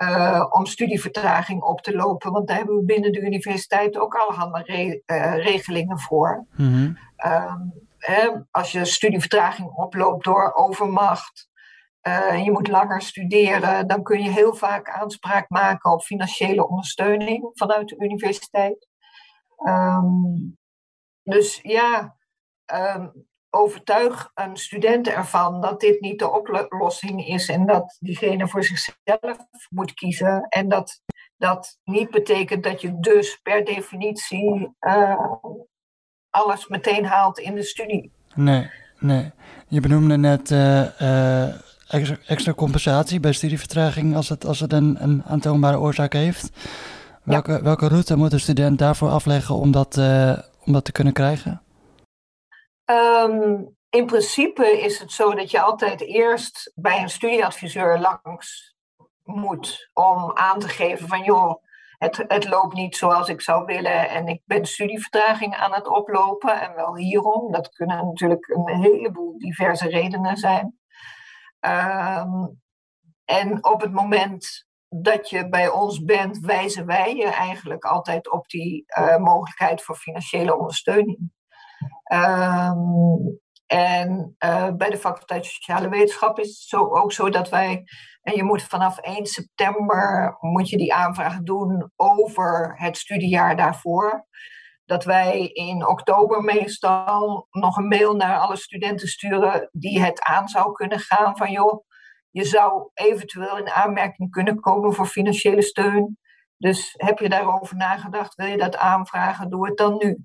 uh, 0.02 0.46
om 0.50 0.66
studievertraging 0.66 1.62
op 1.62 1.80
te 1.80 1.96
lopen. 1.96 2.32
Want 2.32 2.48
daar 2.48 2.56
hebben 2.56 2.76
we 2.76 2.84
binnen 2.84 3.12
de 3.12 3.20
universiteit 3.20 3.98
ook 3.98 4.14
allerhande 4.14 4.62
re 4.62 5.02
uh, 5.06 5.44
regelingen 5.44 5.98
voor. 5.98 6.46
Mm 6.56 6.72
-hmm. 6.72 6.98
hè, 7.98 8.30
als 8.50 8.72
je 8.72 8.84
studievertraging 8.84 9.70
oploopt 9.70 10.24
door 10.24 10.54
overmacht. 10.54 11.50
Uh, 12.08 12.44
je 12.44 12.50
moet 12.50 12.68
langer 12.68 13.02
studeren, 13.02 13.86
dan 13.86 14.02
kun 14.02 14.22
je 14.22 14.30
heel 14.30 14.54
vaak 14.54 14.90
aanspraak 14.90 15.48
maken 15.48 15.92
op 15.92 16.02
financiële 16.02 16.68
ondersteuning 16.68 17.50
vanuit 17.52 17.88
de 17.88 17.96
universiteit. 17.98 18.88
Um, 19.66 20.58
dus 21.22 21.60
ja, 21.62 22.16
um, 22.74 23.26
overtuig 23.54 24.30
een 24.34 24.56
student 24.56 25.08
ervan 25.08 25.60
dat 25.60 25.80
dit 25.80 26.00
niet 26.00 26.18
de 26.18 26.30
oplossing 26.30 27.26
is 27.26 27.48
en 27.48 27.66
dat 27.66 27.96
diegene 28.00 28.48
voor 28.48 28.64
zichzelf 28.64 29.36
moet 29.70 29.94
kiezen. 29.94 30.46
En 30.48 30.68
dat 30.68 31.00
dat 31.36 31.78
niet 31.84 32.10
betekent 32.10 32.64
dat 32.64 32.80
je 32.80 33.00
dus 33.00 33.40
per 33.42 33.64
definitie 33.64 34.74
uh, 34.80 35.34
alles 36.30 36.68
meteen 36.68 37.04
haalt 37.04 37.38
in 37.38 37.54
de 37.54 37.62
studie. 37.62 38.12
Nee, 38.34 38.70
nee. 38.98 39.30
Je 39.68 39.80
benoemde 39.80 40.16
net 40.16 40.50
uh, 40.50 41.00
uh, 41.00 41.48
extra, 41.88 42.16
extra, 42.26 42.52
compensatie 42.52 43.20
bij 43.20 43.32
studievertraging 43.32 44.16
als 44.16 44.28
het, 44.28 44.44
als 44.46 44.60
het 44.60 44.72
een, 44.72 44.96
een 45.02 45.22
aantoonbare 45.24 45.78
oorzaak 45.78 46.12
heeft. 46.12 46.50
Welke, 47.22 47.52
ja. 47.52 47.62
welke 47.62 47.88
route 47.88 48.16
moet 48.16 48.32
een 48.32 48.40
student 48.40 48.78
daarvoor 48.78 49.08
afleggen 49.08 49.54
om 49.54 49.70
dat, 49.70 49.96
om 50.64 50.72
dat 50.72 50.84
te 50.84 50.92
kunnen 50.92 51.12
krijgen? 51.12 51.62
Um, 52.92 53.76
in 53.90 54.06
principe 54.06 54.80
is 54.80 54.98
het 54.98 55.12
zo 55.12 55.34
dat 55.34 55.50
je 55.50 55.60
altijd 55.60 56.00
eerst 56.00 56.72
bij 56.74 57.02
een 57.02 57.10
studieadviseur 57.10 57.98
langs 57.98 58.74
moet 59.22 59.90
om 59.92 60.30
aan 60.34 60.58
te 60.58 60.68
geven 60.68 61.08
van 61.08 61.22
joh, 61.22 61.62
het, 61.98 62.24
het 62.28 62.48
loopt 62.48 62.74
niet 62.74 62.96
zoals 62.96 63.28
ik 63.28 63.40
zou 63.40 63.64
willen 63.64 64.08
en 64.08 64.26
ik 64.26 64.42
ben 64.44 64.66
studievertraging 64.66 65.54
aan 65.54 65.72
het 65.72 65.88
oplopen 65.88 66.60
en 66.60 66.74
wel 66.74 66.96
hierom. 66.96 67.52
Dat 67.52 67.68
kunnen 67.68 68.06
natuurlijk 68.06 68.48
een 68.48 68.82
heleboel 68.82 69.38
diverse 69.38 69.88
redenen 69.88 70.36
zijn. 70.36 70.78
Um, 71.60 72.60
en 73.24 73.64
op 73.64 73.80
het 73.80 73.92
moment 73.92 74.66
dat 74.88 75.28
je 75.30 75.48
bij 75.48 75.68
ons 75.68 76.04
bent, 76.04 76.38
wijzen 76.38 76.86
wij 76.86 77.16
je 77.16 77.28
eigenlijk 77.28 77.84
altijd 77.84 78.30
op 78.30 78.48
die 78.48 78.84
uh, 78.98 79.16
mogelijkheid 79.16 79.82
voor 79.82 79.96
financiële 79.96 80.56
ondersteuning. 80.56 81.30
Um, 82.12 83.40
en 83.66 84.36
uh, 84.44 84.68
bij 84.76 84.90
de 84.90 84.96
faculteit 84.96 85.46
Sociale 85.46 85.88
Wetenschap 85.88 86.38
is 86.38 86.48
het 86.48 86.56
zo, 86.56 86.94
ook 86.94 87.12
zo 87.12 87.30
dat 87.30 87.48
wij, 87.48 87.84
en 88.22 88.36
je 88.36 88.42
moet 88.42 88.62
vanaf 88.62 88.98
1 88.98 89.26
september, 89.26 90.36
moet 90.40 90.68
je 90.68 90.76
die 90.76 90.94
aanvraag 90.94 91.42
doen 91.42 91.92
over 91.96 92.74
het 92.78 92.96
studiejaar 92.96 93.56
daarvoor. 93.56 94.26
Dat 94.84 95.04
wij 95.04 95.46
in 95.46 95.86
oktober 95.86 96.42
meestal 96.42 97.46
nog 97.50 97.76
een 97.76 97.88
mail 97.88 98.14
naar 98.14 98.38
alle 98.38 98.56
studenten 98.56 99.08
sturen 99.08 99.68
die 99.72 100.02
het 100.02 100.22
aan 100.22 100.48
zou 100.48 100.72
kunnen 100.72 101.00
gaan 101.00 101.36
van 101.36 101.50
joh, 101.50 101.84
je 102.30 102.44
zou 102.44 102.90
eventueel 102.94 103.58
in 103.58 103.70
aanmerking 103.70 104.30
kunnen 104.30 104.60
komen 104.60 104.94
voor 104.94 105.06
financiële 105.06 105.62
steun. 105.62 106.18
Dus 106.56 106.94
heb 106.96 107.18
je 107.18 107.28
daarover 107.28 107.76
nagedacht, 107.76 108.34
wil 108.34 108.46
je 108.46 108.56
dat 108.56 108.76
aanvragen, 108.76 109.50
doe 109.50 109.66
het 109.66 109.76
dan 109.76 109.96
nu. 109.98 110.24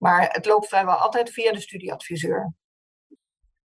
Maar 0.00 0.28
het 0.32 0.46
loopt 0.46 0.68
vrijwel 0.68 0.94
altijd 0.94 1.30
via 1.30 1.52
de 1.52 1.60
studieadviseur. 1.60 2.52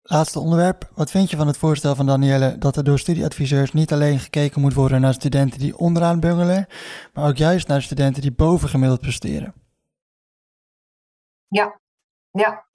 Laatste 0.03 0.39
onderwerp. 0.39 0.91
Wat 0.95 1.11
vind 1.11 1.31
je 1.31 1.37
van 1.37 1.47
het 1.47 1.57
voorstel 1.57 1.95
van 1.95 2.07
Danielle 2.07 2.59
dat 2.59 2.77
er 2.77 2.85
door 2.85 2.99
studieadviseurs 2.99 3.73
niet 3.73 3.93
alleen 3.93 4.19
gekeken 4.19 4.61
moet 4.61 4.75
worden 4.75 5.01
naar 5.01 5.15
studenten 5.15 5.59
die 5.59 5.77
onderaan 5.77 6.21
bungelen, 6.21 6.67
maar 7.13 7.29
ook 7.29 7.37
juist 7.37 7.69
naar 7.69 7.83
studenten 7.83 8.23
die 8.23 8.33
bovengemiddeld 8.33 9.01
presteren? 9.01 9.55
Ja, 11.49 11.81
ja. 12.31 12.67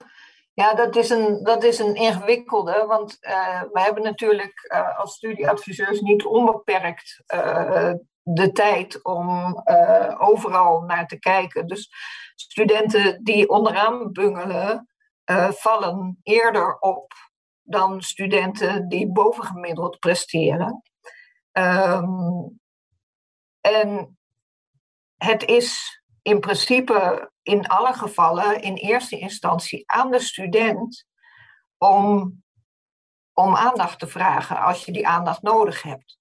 Ja, 0.54 0.74
dat 0.74 0.96
is 0.96 1.10
een, 1.10 1.42
dat 1.42 1.64
is 1.64 1.78
een 1.78 1.94
ingewikkelde, 1.94 2.84
want 2.86 3.16
uh, 3.20 3.62
we 3.72 3.80
hebben 3.80 4.02
natuurlijk 4.02 4.70
uh, 4.72 4.98
als 4.98 5.14
studieadviseurs 5.14 6.00
niet 6.00 6.24
onbeperkt 6.24 7.22
uh, 7.34 7.92
de 8.22 8.52
tijd 8.52 9.04
om 9.04 9.56
overal 10.18 10.80
naar 10.80 11.06
te 11.06 11.18
kijken. 11.18 11.66
Dus 11.66 11.90
studenten 12.40 13.24
die 13.24 13.48
onderaan 13.48 14.12
bungelen, 14.12 14.88
uh, 15.30 15.50
vallen 15.50 16.18
eerder 16.22 16.78
op 16.78 17.12
dan 17.62 18.02
studenten 18.02 18.88
die 18.88 19.12
bovengemiddeld 19.12 19.98
presteren. 19.98 20.82
Um, 21.52 22.60
en 23.60 24.18
het 25.16 25.44
is 25.44 26.00
in 26.22 26.40
principe 26.40 27.30
in 27.42 27.66
alle 27.66 27.92
gevallen 27.92 28.62
in 28.62 28.74
eerste 28.74 29.18
instantie 29.18 29.90
aan 29.90 30.10
de 30.10 30.20
student 30.20 31.06
om, 31.78 32.42
om 33.32 33.56
aandacht 33.56 33.98
te 33.98 34.06
vragen 34.06 34.60
als 34.60 34.84
je 34.84 34.92
die 34.92 35.08
aandacht 35.08 35.42
nodig 35.42 35.82
hebt. 35.82 36.18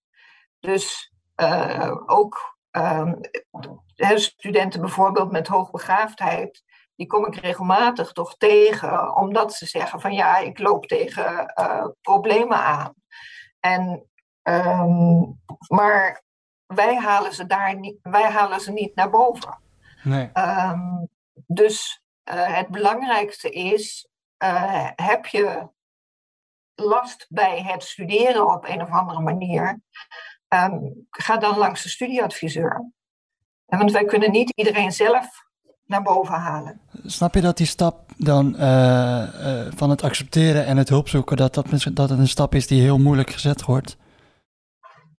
Dus 0.59 1.13
uh, 1.35 1.95
ook 2.05 2.57
um, 2.71 3.19
studenten 4.15 4.81
bijvoorbeeld 4.81 5.31
met 5.31 5.47
hoogbegaafdheid, 5.47 6.63
die 6.95 7.07
kom 7.07 7.25
ik 7.25 7.35
regelmatig 7.35 8.11
toch 8.11 8.37
tegen, 8.37 9.15
omdat 9.15 9.53
ze 9.53 9.65
zeggen 9.65 10.01
van 10.01 10.13
ja, 10.13 10.37
ik 10.37 10.59
loop 10.59 10.85
tegen 10.85 11.53
uh, 11.59 11.87
problemen 12.01 12.57
aan. 12.57 12.93
En, 13.59 14.09
um, 14.43 15.41
maar 15.67 16.23
wij 16.65 16.95
halen 16.95 17.33
ze 17.33 17.45
daar 17.45 17.75
niet, 17.79 17.99
wij 18.01 18.31
halen 18.31 18.61
ze 18.61 18.71
niet 18.71 18.95
naar 18.95 19.09
boven. 19.09 19.59
Nee. 20.03 20.29
Um, 20.33 21.09
dus 21.45 22.03
uh, 22.33 22.55
het 22.55 22.67
belangrijkste 22.67 23.49
is, 23.49 24.07
uh, 24.43 24.89
heb 24.95 25.25
je 25.25 25.69
last 26.75 27.25
bij 27.29 27.61
het 27.61 27.83
studeren 27.83 28.53
op 28.53 28.67
een 28.67 28.81
of 28.81 28.89
andere 28.89 29.19
manier, 29.19 29.81
um, 30.47 31.07
ga 31.09 31.37
dan 31.37 31.57
langs 31.57 31.83
de 31.83 31.89
studieadviseur. 31.89 32.91
Want 33.67 33.91
wij 33.91 34.05
kunnen 34.05 34.31
niet 34.31 34.49
iedereen 34.55 34.91
zelf 34.91 35.45
naar 35.85 36.01
boven 36.01 36.33
halen. 36.33 36.81
Snap 37.05 37.33
je 37.33 37.41
dat 37.41 37.57
die 37.57 37.67
stap 37.67 38.11
dan 38.17 38.55
uh, 38.55 38.61
uh, 38.61 39.67
van 39.75 39.89
het 39.89 40.03
accepteren 40.03 40.65
en 40.65 40.77
het 40.77 40.89
hulp 40.89 41.09
zoeken, 41.09 41.37
dat, 41.37 41.53
dat, 41.53 41.67
dat 41.93 42.09
het 42.09 42.19
een 42.19 42.27
stap 42.27 42.55
is 42.55 42.67
die 42.67 42.81
heel 42.81 42.97
moeilijk 42.97 43.29
gezet 43.29 43.65
wordt? 43.65 43.97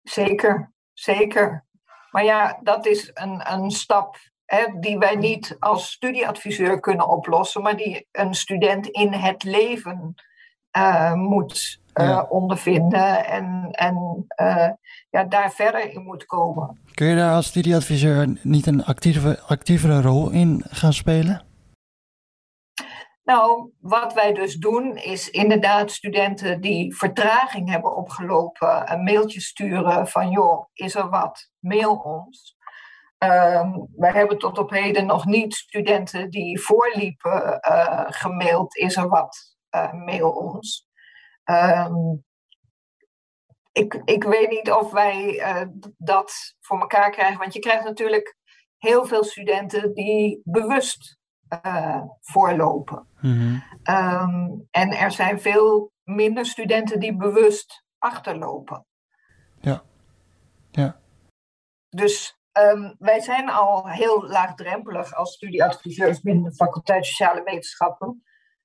Zeker, 0.03 0.73
zeker. 0.93 1.65
Maar 2.11 2.25
ja, 2.25 2.59
dat 2.63 2.87
is 2.87 3.11
een, 3.15 3.53
een 3.53 3.71
stap 3.71 4.17
hè, 4.45 4.65
die 4.81 4.99
wij 4.99 5.17
niet 5.17 5.57
als 5.59 5.91
studieadviseur 5.91 6.81
kunnen 6.81 7.09
oplossen, 7.09 7.63
maar 7.63 7.77
die 7.77 8.07
een 8.13 8.35
student 8.35 8.87
in 8.87 9.13
het 9.13 9.43
leven 9.43 10.15
uh, 10.77 11.13
moet 11.13 11.81
ondervinden 12.29 13.27
en, 13.27 13.69
en 13.71 14.27
ja, 15.11 15.25
daar 15.25 15.51
verder 15.51 15.93
in 15.93 16.03
moet 16.03 16.25
komen. 16.25 16.81
Kun 16.95 17.07
je 17.07 17.17
daar 17.17 17.35
als 17.35 17.47
studieadviseur 17.47 18.39
niet 18.43 18.67
een 18.67 18.85
actieve, 18.85 19.41
actievere 19.47 20.03
rol 20.03 20.31
in 20.31 20.65
gaan 20.69 20.93
spelen? 20.93 21.47
Nou, 23.29 23.71
wat 23.81 24.15
wij 24.15 24.33
dus 24.33 24.57
doen 24.57 24.97
is 24.97 25.31
inderdaad 25.31 25.91
studenten 25.91 26.61
die 26.61 26.97
vertraging 26.97 27.71
hebben 27.71 27.97
opgelopen 27.97 28.93
een 28.93 29.03
mailtje 29.03 29.41
sturen 29.41 30.07
van 30.07 30.31
joh, 30.31 30.65
is 30.73 30.95
er 30.95 31.09
wat? 31.09 31.51
Mail 31.59 31.95
ons. 31.95 32.57
Um, 33.19 33.89
wij 33.97 34.13
hebben 34.13 34.39
tot 34.39 34.59
op 34.59 34.71
heden 34.71 35.07
nog 35.07 35.27
niet 35.27 35.55
studenten 35.55 36.31
die 36.31 36.61
voorliepen 36.61 37.61
uh, 37.71 38.05
gemaild, 38.07 38.77
is 38.77 38.97
er 38.97 39.09
wat? 39.09 39.57
Uh, 39.71 39.93
mail 39.93 40.31
ons. 40.31 40.88
Um, 41.51 42.25
ik, 43.73 43.95
ik 44.05 44.25
weet 44.25 44.51
niet 44.51 44.71
of 44.73 44.93
wij 44.93 45.35
uh, 45.35 45.69
dat 45.97 46.55
voor 46.61 46.81
elkaar 46.81 47.11
krijgen, 47.11 47.39
want 47.39 47.53
je 47.53 47.61
krijgt 47.61 47.85
natuurlijk 47.85 48.37
heel 48.77 49.07
veel 49.07 49.25
studenten 49.25 49.95
die 49.95 50.41
bewust 50.45 51.19
uh, 51.65 52.03
voorlopen. 52.21 53.07
Mm-hmm. 53.21 53.63
Um, 53.91 54.67
en 54.71 54.91
er 54.91 55.11
zijn 55.11 55.41
veel 55.41 55.93
minder 56.03 56.47
studenten 56.47 57.01
die 57.01 57.17
bewust 57.17 57.85
achterlopen. 57.99 58.87
Ja. 59.61 59.83
ja. 60.71 61.01
Dus 61.89 62.39
um, 62.53 62.95
wij 62.99 63.21
zijn 63.21 63.51
al 63.51 63.89
heel 63.89 64.27
laagdrempelig 64.27 65.15
als 65.15 65.33
studieadviseurs 65.33 66.21
binnen 66.21 66.45
de 66.45 66.55
faculteit 66.55 67.07
Sociale 67.07 67.43
Wetenschappen. 67.43 68.23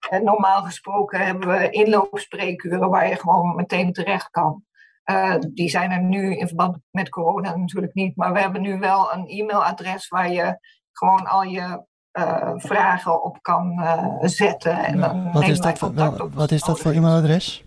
En 0.09 0.23
normaal 0.23 0.63
gesproken 0.63 1.25
hebben 1.25 1.47
we 1.47 1.69
inloopspreekuren 1.69 2.89
waar 2.89 3.07
je 3.07 3.15
gewoon 3.15 3.55
meteen 3.55 3.93
terecht 3.93 4.29
kan. 4.29 4.63
Uh, 5.05 5.35
die 5.39 5.69
zijn 5.69 5.91
er 5.91 6.01
nu 6.01 6.37
in 6.37 6.47
verband 6.47 6.77
met 6.91 7.09
corona 7.09 7.55
natuurlijk 7.55 7.93
niet. 7.93 8.15
Maar 8.15 8.33
we 8.33 8.39
hebben 8.39 8.61
nu 8.61 8.79
wel 8.79 9.13
een 9.13 9.27
e-mailadres 9.27 10.07
waar 10.07 10.31
je 10.31 10.57
gewoon 10.91 11.25
al 11.25 11.43
je 11.43 11.85
uh, 12.19 12.51
vragen 12.55 13.23
op 13.23 13.41
kan 13.41 13.79
uh, 13.79 14.15
zetten. 14.21 14.77
En 14.77 14.99
dan 14.99 15.31
wat, 15.31 15.43
is 15.43 15.59
dat 15.59 15.77
voor, 15.77 15.93
wel, 15.93 16.29
wat 16.33 16.51
is 16.51 16.61
dat 16.61 16.79
voor 16.79 16.91
e-mailadres? 16.91 17.63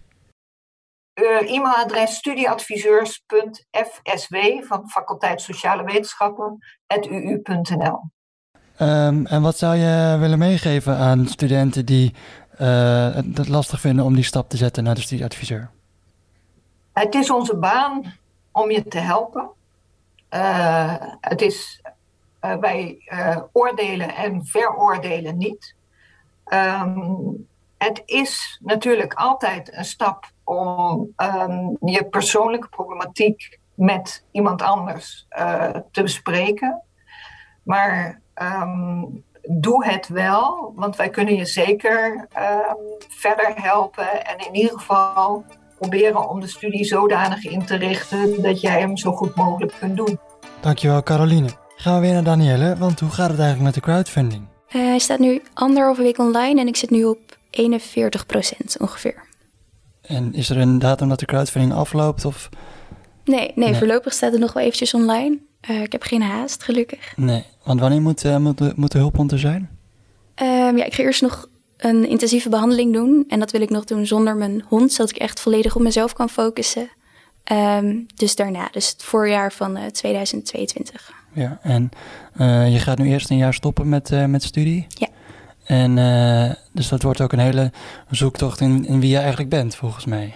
Uh, 1.15 1.51
e-mailadres 1.51 2.15
studieadviseurs.fsw 2.15 4.63
van 4.63 4.89
faculteit 4.89 5.41
Sociale 5.41 5.85
Wetenschappen 5.85 6.59
uu.nl. 7.09 8.11
Um, 8.81 9.27
en 9.27 9.43
wat 9.43 9.59
zou 9.59 9.77
je 9.77 10.17
willen 10.19 10.39
meegeven 10.39 10.97
aan 10.97 11.27
studenten 11.27 11.87
die 11.87 12.15
het 12.57 13.49
lastig 13.49 13.81
vinden 13.81 14.05
om 14.05 14.15
die 14.15 14.25
stap 14.25 14.49
te 14.49 14.57
zetten 14.57 14.85
naar 14.85 14.95
de 14.95 15.01
studieadviseur? 15.01 15.71
Het 16.93 17.15
is 17.15 17.31
onze 17.31 17.57
baan 17.57 18.15
om 18.53 18.71
je 18.71 18.85
te 18.85 18.99
helpen. 18.99 19.49
het 21.21 21.43
is 21.43 21.81
uh, 22.47 22.57
wij 22.57 22.97
uh, 23.13 23.39
oordelen 23.53 24.15
en 24.15 24.47
veroordelen 24.47 25.37
niet. 25.37 25.75
Um, 26.49 27.47
het 27.79 28.03
is 28.05 28.61
natuurlijk 28.63 29.15
altijd 29.15 29.77
een 29.77 29.85
stap 29.85 30.31
om 30.45 31.09
um, 31.17 31.77
je 31.81 32.07
persoonlijke 32.11 32.69
problematiek 32.69 33.59
met 33.75 34.25
iemand 34.31 34.63
anders 34.63 35.27
uh, 35.39 35.77
te 35.91 36.03
bespreken. 36.03 36.83
Maar 37.63 38.21
um, 38.43 39.25
doe 39.43 39.87
het 39.87 40.09
wel, 40.09 40.73
want 40.77 40.97
wij 40.97 41.11
kunnen 41.11 41.37
je 41.37 41.45
zeker 41.45 42.29
verder 43.09 43.53
helpen 43.55 44.27
en 44.27 44.47
in 44.47 44.55
ieder 44.55 44.79
geval 44.79 45.45
proberen 45.79 46.29
om 46.29 46.41
de 46.41 46.47
studie 46.47 46.85
zodanig 46.85 47.45
in 47.45 47.65
te 47.65 47.77
richten 47.77 48.43
dat 48.43 48.61
jij 48.61 48.81
hem 48.81 48.97
zo 48.97 49.13
goed 49.13 49.35
mogelijk 49.35 49.73
kunt 49.79 49.97
doen. 49.97 50.19
Dankjewel, 50.61 51.03
Caroline. 51.03 51.49
Gaan 51.77 51.95
we 51.95 52.01
weer 52.01 52.13
naar 52.13 52.25
Danielle, 52.25 52.77
want 52.77 53.01
hoe 53.01 53.11
gaat 53.11 53.31
het 53.31 53.39
eigenlijk 53.39 53.63
met 53.63 53.75
de 53.75 53.91
crowdfunding? 53.91 54.43
Uh, 54.69 54.83
hij 54.83 54.99
staat 54.99 55.19
nu 55.19 55.43
anderhalve 55.55 56.03
week 56.03 56.19
online 56.19 56.61
en 56.61 56.67
ik 56.67 56.77
zit 56.77 56.91
nu 56.91 57.05
op 57.05 57.39
41% 57.51 58.77
ongeveer. 58.79 59.25
En 60.03 60.33
is 60.33 60.51
er 60.51 60.59
een 60.59 60.79
datum 60.79 61.09
dat 61.09 61.19
de 61.19 61.27
crowdfunding 61.27 61.73
afloopt? 61.75 62.25
Of? 62.25 62.49
Nee, 63.25 63.53
nee, 63.55 63.75
voorlopig 63.75 64.13
staat 64.13 64.33
het 64.33 64.41
nog 64.41 64.53
wel 64.53 64.63
eventjes 64.63 64.95
online. 64.95 65.39
Uh, 65.71 65.83
ik 65.83 65.93
heb 65.93 66.03
geen 66.03 66.23
haast, 66.23 66.63
gelukkig. 66.63 67.13
Nee, 67.17 67.45
want 67.65 67.81
wanneer 67.81 68.03
moet, 68.03 68.25
uh, 68.25 68.37
moet, 68.37 68.59
de, 68.59 68.73
moet 68.77 68.93
de 68.93 68.99
hulphond 68.99 69.33
er 69.33 69.39
zijn? 69.39 69.71
Um, 70.43 70.77
ja, 70.77 70.85
ik 70.85 70.95
ga 70.95 71.03
eerst 71.03 71.23
nog 71.23 71.49
een 71.77 72.09
intensieve 72.09 72.49
behandeling 72.49 72.93
doen. 72.93 73.25
En 73.29 73.39
dat 73.39 73.51
wil 73.51 73.61
ik 73.61 73.71
nog 73.71 73.85
doen 73.85 74.07
zonder 74.07 74.37
mijn 74.37 74.65
hond, 74.69 74.93
zodat 74.93 75.11
ik 75.11 75.17
echt 75.17 75.41
volledig 75.41 75.77
op 75.77 75.83
mezelf 75.83 76.13
kan 76.13 76.29
focussen. 76.29 76.89
Um, 77.53 78.07
dus 78.15 78.37
daarna, 78.37 78.69
dus 78.73 78.89
het 78.89 79.03
voorjaar 79.03 79.53
van 79.53 79.79
2022 79.93 81.15
ja. 81.37 81.59
En 81.63 81.91
uh, 82.37 82.73
je 82.73 82.79
gaat 82.79 82.99
nu 82.99 83.09
eerst 83.09 83.31
een 83.31 83.37
jaar 83.37 83.55
stoppen 83.55 83.89
met, 83.89 84.11
uh, 84.11 84.25
met 84.25 84.43
studie. 84.43 84.87
Ja. 84.89 85.09
En 85.65 85.97
uh, 85.97 86.55
dus 86.73 86.89
dat 86.89 87.03
wordt 87.03 87.21
ook 87.21 87.33
een 87.33 87.39
hele 87.39 87.73
zoektocht 88.11 88.61
in, 88.61 88.87
in 88.87 89.01
wie 89.01 89.11
je 89.11 89.19
eigenlijk 89.19 89.51
bent, 89.51 89.75
volgens 89.75 90.05
mij. 90.05 90.35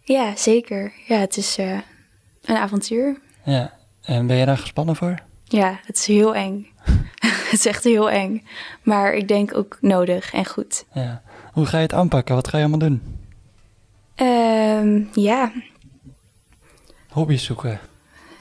Ja, 0.00 0.36
zeker. 0.36 0.92
Ja, 1.06 1.18
het 1.18 1.36
is 1.36 1.58
een 2.42 2.56
avontuur. 2.56 3.20
Ja. 3.44 3.77
En 4.08 4.26
ben 4.26 4.36
je 4.36 4.46
daar 4.46 4.58
gespannen 4.58 4.96
voor? 4.96 5.14
Ja, 5.44 5.80
het 5.84 5.96
is 5.96 6.06
heel 6.06 6.34
eng. 6.34 6.66
het 7.50 7.52
is 7.52 7.66
echt 7.66 7.84
heel 7.84 8.10
eng. 8.10 8.46
Maar 8.82 9.12
ik 9.12 9.28
denk 9.28 9.56
ook 9.56 9.78
nodig 9.80 10.32
en 10.32 10.46
goed. 10.46 10.84
Ja. 10.92 11.22
Hoe 11.52 11.66
ga 11.66 11.76
je 11.76 11.82
het 11.82 11.92
aanpakken? 11.92 12.34
Wat 12.34 12.48
ga 12.48 12.58
je 12.58 12.64
allemaal 12.64 12.88
doen? 12.88 13.02
Um, 14.16 15.08
ja. 15.12 15.52
Hobby's 17.08 17.44
zoeken. 17.44 17.80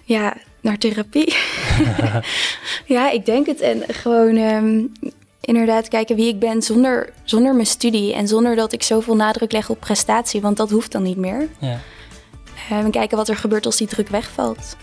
Ja, 0.04 0.38
naar 0.62 0.78
therapie. 0.78 1.36
ja, 2.96 3.12
ik 3.12 3.26
denk 3.26 3.46
het. 3.46 3.62
En 3.62 3.84
gewoon 3.88 4.38
um, 4.38 4.92
inderdaad 5.42 5.88
kijken 5.88 6.16
wie 6.16 6.28
ik 6.28 6.40
ben 6.40 6.62
zonder, 6.62 7.14
zonder 7.24 7.54
mijn 7.54 7.68
studie. 7.68 8.14
En 8.14 8.28
zonder 8.28 8.56
dat 8.56 8.74
ik 8.74 8.84
zoveel 8.84 9.16
nadruk 9.16 9.52
leg 9.52 9.70
op 9.70 9.80
prestatie, 9.80 10.42
want 10.42 10.58
dat 10.58 10.70
hoeft 10.70 10.92
dan 10.92 11.04
niet 11.04 11.18
meer. 11.18 11.48
Ja. 11.60 11.80
Um, 12.72 12.86
en 12.86 12.92
kijken 12.92 13.18
wat 13.18 13.30
er 13.30 13.38
gebeurt 13.38 13.66
als 13.66 13.78
die 13.78 13.88
druk 13.88 14.08
wegvalt. 14.08 14.76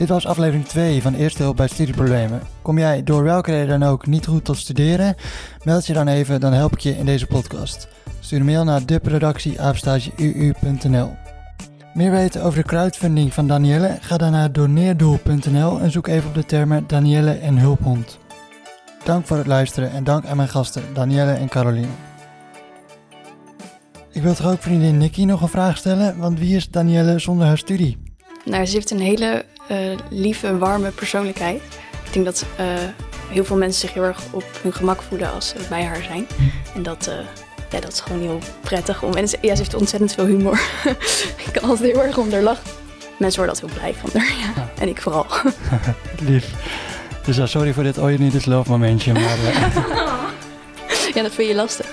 Dit 0.00 0.08
was 0.08 0.26
aflevering 0.26 0.66
2 0.66 1.02
van 1.02 1.14
Eerste 1.14 1.42
Hulp 1.42 1.56
bij 1.56 1.68
Studieproblemen. 1.68 2.42
Kom 2.62 2.78
jij 2.78 3.02
door 3.02 3.22
welke 3.22 3.50
reden 3.50 3.80
dan 3.80 3.88
ook 3.88 4.06
niet 4.06 4.26
goed 4.26 4.44
tot 4.44 4.56
studeren? 4.56 5.14
Meld 5.64 5.86
je 5.86 5.92
dan 5.92 6.08
even, 6.08 6.40
dan 6.40 6.52
help 6.52 6.72
ik 6.72 6.78
je 6.78 6.96
in 6.96 7.04
deze 7.04 7.26
podcast. 7.26 7.88
Stuur 8.20 8.38
een 8.38 8.44
mail 8.44 8.64
naar 8.64 8.86
deproductie.uu.nl 8.86 11.16
meer 11.94 12.10
weten 12.10 12.42
over 12.42 12.62
de 12.62 12.68
crowdfunding 12.68 13.34
van 13.34 13.46
Danielle? 13.46 13.98
Ga 14.00 14.16
dan 14.16 14.30
naar 14.30 14.52
doneerdoel.nl 14.52 15.80
en 15.80 15.90
zoek 15.90 16.06
even 16.06 16.28
op 16.28 16.34
de 16.34 16.44
termen 16.44 16.84
Danielle 16.86 17.32
en 17.32 17.58
hulphond. 17.58 18.18
Dank 19.04 19.26
voor 19.26 19.36
het 19.36 19.46
luisteren 19.46 19.90
en 19.90 20.04
dank 20.04 20.26
aan 20.26 20.36
mijn 20.36 20.48
gasten 20.48 20.82
Danielle 20.94 21.32
en 21.32 21.48
Caroline. 21.48 21.92
Ik 24.12 24.22
wil 24.22 24.34
toch 24.34 24.50
ook 24.50 24.62
vriendin 24.62 24.98
Nikki 24.98 25.24
nog 25.24 25.42
een 25.42 25.48
vraag 25.48 25.76
stellen, 25.76 26.18
want 26.18 26.38
wie 26.38 26.56
is 26.56 26.70
Danielle 26.70 27.18
zonder 27.18 27.46
haar 27.46 27.58
studie? 27.58 27.98
Nou, 28.44 28.66
ze 28.66 28.74
heeft 28.74 28.90
een 28.90 29.00
hele 29.00 29.44
uh, 29.70 29.78
lieve, 30.10 30.58
warme 30.58 30.90
persoonlijkheid. 30.90 31.62
Ik 32.04 32.12
denk 32.12 32.24
dat 32.24 32.44
uh, 32.60 32.66
heel 33.28 33.44
veel 33.44 33.56
mensen 33.56 33.80
zich 33.80 33.92
heel 33.92 34.02
erg 34.02 34.20
op 34.30 34.44
hun 34.62 34.72
gemak 34.72 35.02
voelen 35.02 35.32
als 35.32 35.48
ze 35.48 35.54
bij 35.68 35.84
haar 35.84 36.02
zijn. 36.02 36.26
En 36.74 36.82
dat, 36.82 37.08
uh, 37.08 37.14
ja, 37.70 37.80
dat 37.80 37.92
is 37.92 38.00
gewoon 38.00 38.20
heel 38.20 38.38
prettig. 38.60 39.02
Om, 39.02 39.14
en 39.14 39.22
ja, 39.22 39.54
ze 39.54 39.62
heeft 39.62 39.74
ontzettend 39.74 40.12
veel 40.12 40.26
humor. 40.26 40.60
ik 41.46 41.48
kan 41.52 41.68
altijd 41.68 41.92
heel 41.92 42.02
erg 42.02 42.18
om 42.18 42.32
haar 42.32 42.42
lachen. 42.42 42.64
Mensen 43.18 43.44
worden 43.44 43.62
altijd 43.62 43.72
heel 43.72 43.80
blij 43.80 43.94
van 43.94 44.20
haar, 44.20 44.54
ja. 44.56 44.70
En 44.78 44.88
ik 44.88 45.00
vooral. 45.00 45.26
Lief. 46.28 46.46
Dus 47.24 47.38
uh, 47.38 47.46
sorry 47.46 47.72
voor 47.72 47.82
dit 47.82 47.98
all 47.98 48.08
you 48.08 48.18
need 48.18 48.34
is 48.34 48.44
love 48.44 48.70
momentje, 48.70 49.12
maar... 49.12 49.38
Ja, 51.14 51.22
dat 51.22 51.32
vind 51.32 51.48
je 51.48 51.54
lastig. 51.54 51.86